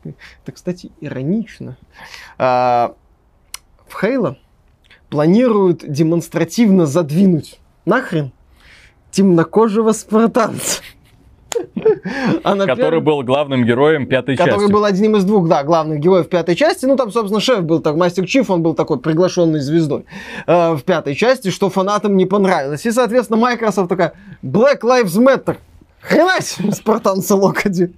Это, 0.03 0.51
кстати, 0.53 0.91
иронично. 1.01 1.77
А, 2.37 2.95
в 3.87 3.99
Хейла 3.99 4.37
планируют 5.09 5.83
демонстративно 5.85 6.85
задвинуть 6.85 7.59
нахрен 7.85 8.31
темнокожего 9.11 9.91
спартанца. 9.91 10.81
А 12.43 12.55
который 12.65 13.01
был 13.01 13.23
главным 13.23 13.65
героем 13.65 14.07
пятой 14.07 14.37
части. 14.37 14.49
Который 14.49 14.71
был 14.71 14.85
одним 14.85 15.15
из 15.15 15.23
двух, 15.23 15.47
да, 15.47 15.63
главных 15.63 15.99
героев 15.99 16.29
пятой 16.29 16.55
части. 16.55 16.85
Ну, 16.85 16.95
там, 16.95 17.11
собственно, 17.11 17.39
шеф 17.39 17.63
был, 17.63 17.79
так, 17.79 17.95
Мастер 17.95 18.25
Чиф, 18.25 18.49
он 18.49 18.61
был 18.61 18.73
такой 18.73 18.99
приглашенной 18.99 19.59
звездой 19.59 20.05
э, 20.47 20.73
в 20.73 20.83
пятой 20.83 21.15
части, 21.15 21.49
что 21.49 21.69
фанатам 21.69 22.17
не 22.17 22.25
понравилось. 22.25 22.85
И, 22.85 22.91
соответственно, 22.91 23.39
Microsoft 23.39 23.89
такая, 23.89 24.13
Black 24.43 24.81
Lives 24.81 25.17
Matter. 25.17 25.57
Хренась, 26.01 26.57
спартанца 26.71 27.35
Локоди. 27.35 27.93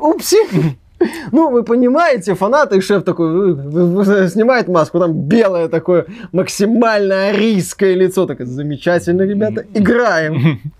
Упси. 0.00 0.76
Ну, 1.30 1.50
вы 1.50 1.62
понимаете, 1.62 2.34
фанаты, 2.34 2.80
шеф 2.80 3.04
такой 3.04 3.54
снимает 4.30 4.68
маску, 4.68 4.98
там 4.98 5.12
белое 5.12 5.68
такое 5.68 6.06
максимально 6.32 7.28
арийское 7.28 7.94
лицо. 7.94 8.26
Так 8.26 8.44
замечательно, 8.44 9.22
ребята, 9.22 9.64
играем. 9.74 10.60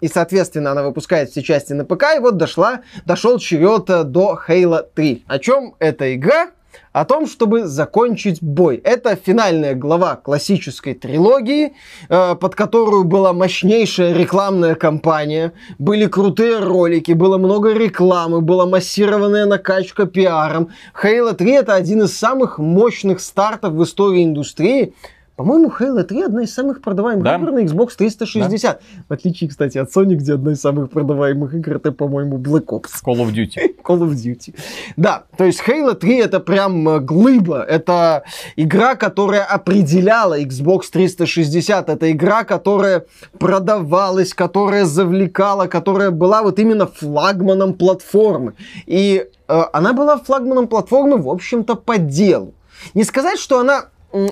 И, 0.00 0.08
соответственно, 0.08 0.72
она 0.72 0.82
выпускает 0.82 1.30
все 1.30 1.42
части 1.42 1.72
на 1.72 1.84
ПК, 1.84 2.04
и 2.16 2.18
вот 2.18 2.36
дошла, 2.36 2.80
дошел 3.04 3.38
черед 3.38 3.86
до 4.10 4.38
Halo 4.48 4.84
3. 4.94 5.24
О 5.26 5.38
чем 5.38 5.74
эта 5.78 6.14
игра? 6.14 6.50
о 6.92 7.04
том, 7.04 7.26
чтобы 7.26 7.66
закончить 7.66 8.42
бой. 8.42 8.76
Это 8.76 9.16
финальная 9.16 9.74
глава 9.74 10.16
классической 10.16 10.94
трилогии, 10.94 11.74
э, 12.08 12.34
под 12.34 12.54
которую 12.54 13.04
была 13.04 13.32
мощнейшая 13.32 14.14
рекламная 14.14 14.74
кампания, 14.74 15.52
были 15.78 16.06
крутые 16.06 16.58
ролики, 16.58 17.12
было 17.12 17.38
много 17.38 17.72
рекламы, 17.72 18.40
была 18.40 18.66
массированная 18.66 19.46
накачка 19.46 20.06
пиаром. 20.06 20.70
Halo 21.02 21.34
3 21.34 21.50
это 21.52 21.74
один 21.74 22.02
из 22.02 22.16
самых 22.16 22.58
мощных 22.58 23.20
стартов 23.20 23.72
в 23.72 23.82
истории 23.82 24.24
индустрии, 24.24 24.94
по-моему, 25.36 25.72
Halo 25.78 26.02
3 26.02 26.22
одна 26.22 26.42
из 26.42 26.52
самых 26.52 26.82
продаваемых 26.82 27.24
да? 27.24 27.36
игр 27.36 27.52
на 27.52 27.64
Xbox 27.64 27.92
360. 27.96 28.62
Да? 28.62 28.78
В 29.08 29.12
отличие, 29.12 29.48
кстати, 29.48 29.78
от 29.78 29.90
Sony, 29.90 30.14
где 30.14 30.34
одна 30.34 30.52
из 30.52 30.60
самых 30.60 30.90
продаваемых 30.90 31.54
игр 31.54 31.76
это, 31.76 31.90
по-моему, 31.90 32.36
Black 32.36 32.66
Ops. 32.66 32.90
Call 33.04 33.16
of 33.16 33.32
Duty. 33.32 33.76
Call 33.84 34.00
of 34.00 34.10
Duty. 34.10 34.54
Да, 34.96 35.24
то 35.36 35.44
есть 35.44 35.62
Halo 35.66 35.94
3 35.94 36.18
это 36.18 36.38
прям 36.38 36.86
э, 36.86 37.00
глыба. 37.00 37.62
Это 37.62 38.24
игра, 38.56 38.94
которая 38.94 39.44
определяла 39.44 40.38
Xbox 40.38 40.82
360. 40.92 41.88
Это 41.88 42.12
игра, 42.12 42.44
которая 42.44 43.06
продавалась, 43.38 44.34
которая 44.34 44.84
завлекала, 44.84 45.66
которая 45.66 46.10
была 46.10 46.42
вот 46.42 46.58
именно 46.58 46.86
флагманом 46.86 47.72
платформы. 47.72 48.52
И 48.84 49.26
э, 49.48 49.62
она 49.72 49.94
была 49.94 50.18
флагманом 50.18 50.68
платформы, 50.68 51.16
в 51.16 51.28
общем-то, 51.30 51.74
по 51.76 51.96
делу. 51.96 52.52
Не 52.94 53.04
сказать, 53.04 53.38
что 53.38 53.60
она 53.60 53.86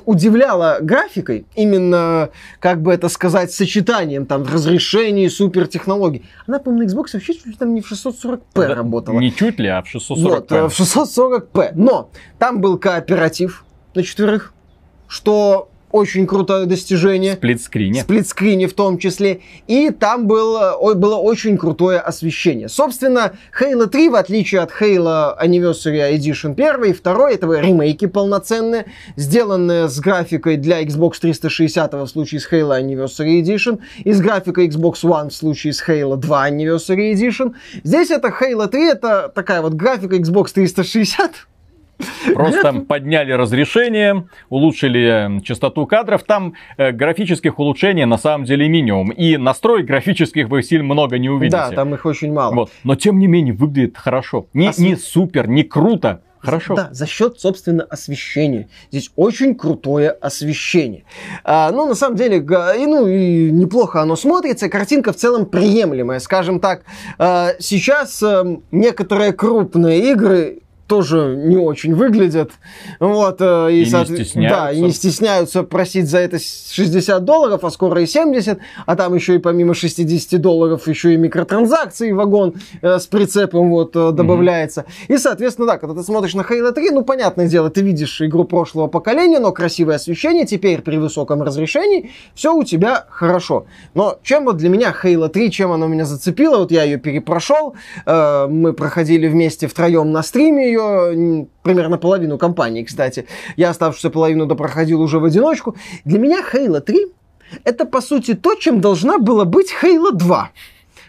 удивляла 0.04 0.78
графикой, 0.80 1.46
именно, 1.54 2.30
как 2.58 2.82
бы 2.82 2.92
это 2.92 3.08
сказать, 3.08 3.52
сочетанием 3.52 4.26
там 4.26 4.44
разрешений, 4.44 5.28
супертехнологий. 5.28 6.24
Она, 6.46 6.58
по-моему, 6.58 6.84
на 6.84 6.92
Xbox 6.92 7.10
вообще 7.14 7.34
чуть 7.34 7.46
ли 7.46 7.52
там 7.54 7.74
не 7.74 7.80
в 7.80 7.90
640p 7.90 8.40
да, 8.54 8.74
работала. 8.74 9.18
Не 9.18 9.34
чуть 9.34 9.58
ли, 9.58 9.68
а 9.68 9.82
в 9.82 9.94
640p. 9.94 10.22
Вот, 10.22 10.52
э, 10.52 10.68
в 10.68 10.80
640p. 10.80 11.72
Но 11.74 12.10
там 12.38 12.60
был 12.60 12.78
кооператив, 12.78 13.64
на 13.94 14.02
четверых, 14.02 14.52
что 15.08 15.69
очень 15.92 16.26
крутое 16.26 16.66
достижение. 16.66 17.34
Сплитскрине. 17.34 18.02
Сплитскрине 18.02 18.68
в 18.68 18.74
том 18.74 18.98
числе. 18.98 19.40
И 19.66 19.90
там 19.90 20.26
было, 20.26 20.78
было 20.94 21.16
очень 21.16 21.56
крутое 21.58 21.98
освещение. 21.98 22.68
Собственно, 22.68 23.32
Halo 23.58 23.86
3, 23.86 24.08
в 24.08 24.14
отличие 24.14 24.60
от 24.60 24.70
Halo 24.70 25.38
Anniversary 25.40 26.16
Edition 26.16 26.52
1 26.52 26.84
и 26.84 26.92
2, 26.92 27.30
это 27.30 27.46
ремейки 27.60 28.06
полноценные, 28.06 28.86
сделанные 29.16 29.88
с 29.88 29.98
графикой 30.00 30.56
для 30.56 30.82
Xbox 30.82 31.14
360 31.20 31.92
в 31.92 32.06
случае 32.06 32.40
с 32.40 32.50
Halo 32.50 32.80
Anniversary 32.80 33.42
Edition 33.42 33.80
и 34.04 34.12
с 34.12 34.20
графикой 34.20 34.68
Xbox 34.68 35.02
One 35.02 35.30
в 35.30 35.34
случае 35.34 35.72
с 35.72 35.82
Halo 35.86 36.16
2 36.16 36.50
Anniversary 36.50 37.12
Edition. 37.12 37.54
Здесь 37.82 38.10
это 38.10 38.28
Halo 38.28 38.68
3, 38.68 38.88
это 38.90 39.32
такая 39.34 39.62
вот 39.62 39.74
графика 39.74 40.16
Xbox 40.16 40.52
360, 40.54 41.46
Просто 42.40 42.72
подняли 42.80 43.32
разрешение, 43.32 44.26
улучшили 44.48 45.38
э, 45.38 45.40
частоту 45.42 45.86
кадров. 45.86 46.22
Там 46.24 46.54
э, 46.76 46.92
графических 46.92 47.58
улучшений 47.58 48.04
на 48.04 48.18
самом 48.18 48.44
деле 48.44 48.68
минимум. 48.68 49.10
И 49.10 49.36
настроек 49.36 49.86
графических 49.86 50.48
вы 50.48 50.62
сильно 50.62 50.84
много 50.84 51.18
не 51.18 51.28
увидите. 51.28 51.56
Да, 51.56 51.70
там 51.70 51.94
их 51.94 52.06
очень 52.06 52.32
мало. 52.32 52.54
Вот. 52.54 52.70
Но 52.84 52.94
тем 52.96 53.18
не 53.18 53.26
менее 53.26 53.54
выглядит 53.54 53.96
хорошо. 53.96 54.46
Не, 54.52 54.68
а 54.68 54.72
не 54.78 54.96
супер, 54.96 55.48
не 55.48 55.62
круто, 55.62 56.22
Хорошо. 56.40 56.74
Да, 56.74 56.88
за 56.92 57.06
счет, 57.06 57.38
собственно, 57.38 57.84
освещения. 57.84 58.68
Здесь 58.90 59.10
очень 59.14 59.54
крутое 59.54 60.10
освещение. 60.10 61.04
А, 61.44 61.70
ну, 61.70 61.86
на 61.86 61.94
самом 61.94 62.16
деле, 62.16 62.38
и, 62.38 62.86
ну, 62.86 63.06
и 63.06 63.50
неплохо 63.50 64.00
оно 64.00 64.16
смотрится. 64.16 64.70
Картинка 64.70 65.12
в 65.12 65.16
целом 65.16 65.44
приемлемая. 65.44 66.18
Скажем 66.18 66.58
так, 66.58 66.84
а, 67.18 67.52
сейчас 67.58 68.22
а, 68.22 68.58
некоторые 68.70 69.32
крупные 69.32 70.12
игры 70.12 70.60
тоже 70.90 71.36
не 71.36 71.56
очень 71.56 71.94
выглядят. 71.94 72.50
Вот, 72.98 73.40
э, 73.40 73.68
и, 73.70 73.82
и 73.82 73.84
не 73.84 74.04
стесняются. 74.04 74.60
Да, 74.60 74.72
и 74.72 74.80
не 74.80 74.90
стесняются 74.90 75.62
просить 75.62 76.10
за 76.10 76.18
это 76.18 76.40
60 76.40 77.24
долларов, 77.24 77.62
а 77.62 77.70
скоро 77.70 78.02
и 78.02 78.06
70, 78.06 78.58
а 78.86 78.96
там 78.96 79.14
еще 79.14 79.36
и 79.36 79.38
помимо 79.38 79.72
60 79.72 80.40
долларов 80.40 80.88
еще 80.88 81.14
и 81.14 81.16
микротранзакции 81.16 82.10
вагон 82.10 82.54
э, 82.82 82.98
с 82.98 83.06
прицепом 83.06 83.70
вот 83.70 83.94
э, 83.94 84.10
добавляется. 84.10 84.80
Mm-hmm. 84.80 85.14
И, 85.14 85.18
соответственно, 85.18 85.68
да, 85.68 85.78
когда 85.78 85.94
ты 85.94 86.02
смотришь 86.02 86.34
на 86.34 86.40
Halo 86.40 86.72
3, 86.72 86.90
ну, 86.90 87.04
понятное 87.04 87.46
дело, 87.46 87.70
ты 87.70 87.82
видишь 87.82 88.20
игру 88.20 88.42
прошлого 88.42 88.88
поколения, 88.88 89.38
но 89.38 89.52
красивое 89.52 89.94
освещение, 89.94 90.44
теперь 90.44 90.82
при 90.82 90.96
высоком 90.96 91.40
разрешении, 91.40 92.10
все 92.34 92.52
у 92.52 92.64
тебя 92.64 93.06
хорошо. 93.10 93.66
Но 93.94 94.18
чем 94.24 94.44
вот 94.44 94.56
для 94.56 94.68
меня 94.68 94.92
Halo 95.04 95.28
3, 95.28 95.52
чем 95.52 95.70
она 95.70 95.86
меня 95.86 96.04
зацепила, 96.04 96.58
вот 96.58 96.72
я 96.72 96.82
ее 96.82 96.98
перепрошел, 96.98 97.76
э, 98.06 98.46
мы 98.48 98.72
проходили 98.72 99.28
вместе 99.28 99.68
втроем 99.68 100.10
на 100.10 100.24
стриме 100.24 100.66
ее, 100.66 100.79
ее 100.80 101.46
примерно 101.62 101.98
половину 101.98 102.38
компании, 102.38 102.84
кстати. 102.84 103.26
Я 103.56 103.70
оставшуюся 103.70 104.10
половину 104.10 104.46
допроходил 104.46 105.00
уже 105.00 105.18
в 105.18 105.24
одиночку. 105.24 105.76
Для 106.04 106.18
меня 106.18 106.40
Halo 106.52 106.80
3 106.80 107.06
это, 107.64 107.84
по 107.84 108.00
сути, 108.00 108.34
то, 108.34 108.54
чем 108.54 108.80
должна 108.80 109.18
была 109.18 109.44
быть 109.44 109.74
Halo 109.82 110.12
2. 110.12 110.50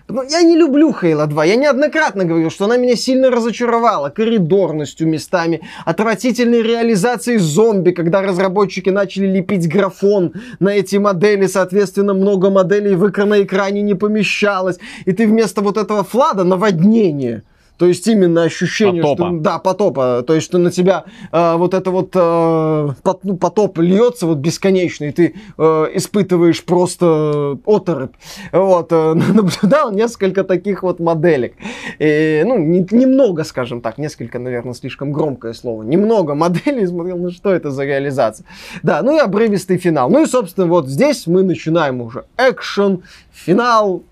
Но 0.08 0.24
я 0.24 0.42
не 0.42 0.58
люблю 0.58 0.92
Halo 0.92 1.26
2. 1.26 1.46
Я 1.46 1.56
неоднократно 1.56 2.26
говорил, 2.26 2.50
что 2.50 2.66
она 2.66 2.78
меня 2.78 2.96
сильно 2.96 3.30
разочаровала 3.30 4.10
коридорностью 4.10 5.08
местами, 5.08 5.62
отвратительной 5.86 6.62
реализацией 6.62 7.38
зомби, 7.38 7.92
когда 7.92 8.22
разработчики 8.22 8.90
начали 8.90 9.28
лепить 9.28 9.70
графон 9.70 10.34
на 10.60 10.70
эти 10.70 10.98
модели, 10.98 11.48
соответственно, 11.48 12.14
много 12.14 12.50
моделей 12.50 12.96
в 12.96 13.12
на 13.26 13.44
экране 13.44 13.82
не 13.82 13.94
помещалось, 13.94 14.80
и 15.06 15.12
ты 15.12 15.28
вместо 15.28 15.62
вот 15.62 15.78
этого 15.78 16.04
флада 16.04 16.44
наводнение. 16.44 17.44
То 17.82 17.88
есть 17.88 18.06
именно 18.06 18.44
ощущение, 18.44 19.02
потопа. 19.02 19.30
что 19.30 19.40
да, 19.40 19.58
потопа, 19.58 20.24
то 20.28 20.36
есть 20.36 20.46
что 20.46 20.60
на 20.60 20.70
тебя 20.70 21.06
э, 21.32 21.56
вот 21.56 21.74
это 21.74 21.90
вот 21.90 22.12
э, 22.14 22.90
пот, 23.02 23.22
ну, 23.24 23.38
потоп 23.38 23.80
льется 23.80 24.28
вот 24.28 24.38
бесконечно, 24.38 25.06
и 25.06 25.12
ты 25.12 25.34
э, 25.58 25.88
испытываешь 25.96 26.64
просто 26.64 27.58
оторопь. 27.66 28.14
Вот, 28.52 28.92
э, 28.92 29.14
наблюдал 29.34 29.92
несколько 29.92 30.44
таких 30.44 30.84
вот 30.84 31.00
моделек. 31.00 31.56
И, 31.98 32.44
ну, 32.46 32.60
не, 32.60 32.86
немного, 32.92 33.44
скажем 33.44 33.82
так, 33.82 33.98
несколько, 33.98 34.38
наверное, 34.38 34.76
слишком 34.76 35.12
громкое 35.12 35.54
слово. 35.54 35.82
Немного 35.82 36.36
моделей 36.36 36.86
смотрел, 36.86 37.18
ну 37.18 37.32
что 37.32 37.52
это 37.52 37.72
за 37.72 37.84
реализация. 37.84 38.46
Да, 38.84 39.02
ну 39.02 39.16
и 39.16 39.20
обрывистый 39.20 39.80
финал. 39.80 40.12
Ну 40.12 40.22
и, 40.22 40.28
собственно, 40.28 40.68
вот 40.68 40.88
здесь 40.88 41.26
мы 41.26 41.42
начинаем 41.42 42.00
уже 42.02 42.26
экшен, 42.38 43.02
финал, 43.32 44.04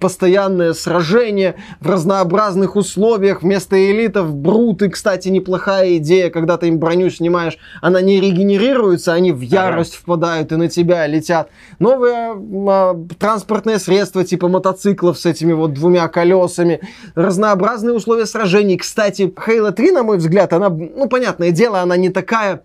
постоянное 0.00 0.72
сражение 0.72 1.56
в 1.80 1.88
разнообразных 1.88 2.76
условиях. 2.76 3.42
Вместо 3.42 3.90
элитов 3.90 4.34
бруты, 4.34 4.88
кстати, 4.88 5.28
неплохая 5.28 5.96
идея, 5.96 6.30
когда 6.30 6.56
ты 6.56 6.68
им 6.68 6.78
броню 6.78 7.10
снимаешь, 7.10 7.58
она 7.80 8.00
не 8.00 8.20
регенерируется, 8.20 9.12
они 9.12 9.32
в 9.32 9.40
ярость 9.40 9.94
ага. 9.94 10.02
впадают 10.02 10.52
и 10.52 10.56
на 10.56 10.68
тебя 10.68 11.06
летят. 11.06 11.50
Новые 11.78 12.34
а, 12.68 13.06
транспортные 13.18 13.78
средства 13.78 14.24
типа 14.24 14.48
мотоциклов 14.48 15.18
с 15.18 15.26
этими 15.26 15.52
вот 15.52 15.72
двумя 15.72 16.08
колесами, 16.08 16.80
разнообразные 17.14 17.94
условия 17.94 18.26
сражений. 18.26 18.76
Кстати, 18.76 19.22
Halo 19.22 19.72
3, 19.72 19.92
на 19.92 20.02
мой 20.02 20.18
взгляд, 20.18 20.52
она, 20.52 20.68
ну, 20.68 21.08
понятное 21.08 21.50
дело, 21.50 21.80
она 21.80 21.96
не 21.96 22.10
такая 22.10 22.62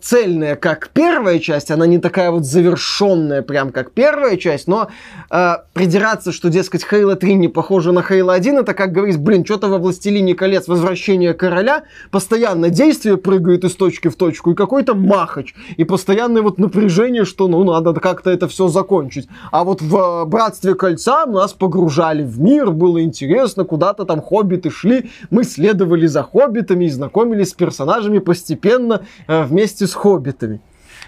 цельная, 0.00 0.56
как 0.56 0.88
первая 0.88 1.38
часть, 1.38 1.70
она 1.70 1.86
не 1.86 1.98
такая 1.98 2.30
вот 2.30 2.44
завершенная, 2.44 3.42
прям 3.42 3.70
как 3.70 3.92
первая 3.92 4.36
часть, 4.36 4.66
но 4.66 4.88
э, 5.30 5.54
придираться, 5.72 6.32
что, 6.32 6.48
дескать, 6.48 6.84
Хейла 6.84 7.16
3 7.16 7.34
не 7.34 7.48
похожа 7.48 7.92
на 7.92 8.02
Хейла 8.02 8.34
1, 8.34 8.58
это 8.58 8.74
как 8.74 8.92
говорить, 8.92 9.18
блин, 9.18 9.44
что-то 9.44 9.68
во 9.68 9.78
Властелине 9.78 10.34
колец, 10.34 10.68
возвращение 10.68 11.34
короля, 11.34 11.84
постоянно 12.10 12.70
действие 12.70 13.18
прыгает 13.18 13.64
из 13.64 13.74
точки 13.76 14.08
в 14.08 14.16
точку, 14.16 14.52
и 14.52 14.54
какой-то 14.54 14.94
махач, 14.94 15.54
и 15.76 15.84
постоянное 15.84 16.42
вот 16.42 16.58
напряжение, 16.58 17.24
что, 17.24 17.46
ну, 17.46 17.62
надо 17.62 17.92
как-то 18.00 18.30
это 18.30 18.48
все 18.48 18.68
закончить. 18.68 19.28
А 19.52 19.64
вот 19.64 19.82
в 19.82 19.96
э, 19.96 20.24
Братстве 20.24 20.74
Кольца 20.74 21.26
нас 21.26 21.52
погружали 21.52 22.24
в 22.24 22.40
мир, 22.40 22.70
было 22.70 23.02
интересно, 23.02 23.64
куда-то 23.64 24.04
там 24.06 24.22
хоббиты 24.22 24.70
шли, 24.70 25.10
мы 25.30 25.44
следовали 25.44 26.06
за 26.06 26.22
хоббитами 26.22 26.86
и 26.86 26.90
знакомились 26.90 27.50
с 27.50 27.54
персонажами 27.54 28.18
постепенно 28.18 29.02
э, 29.26 29.44
вместе 29.44 29.57
вместе 29.58 29.86
с 29.88 29.94
хоббитами. 29.94 30.60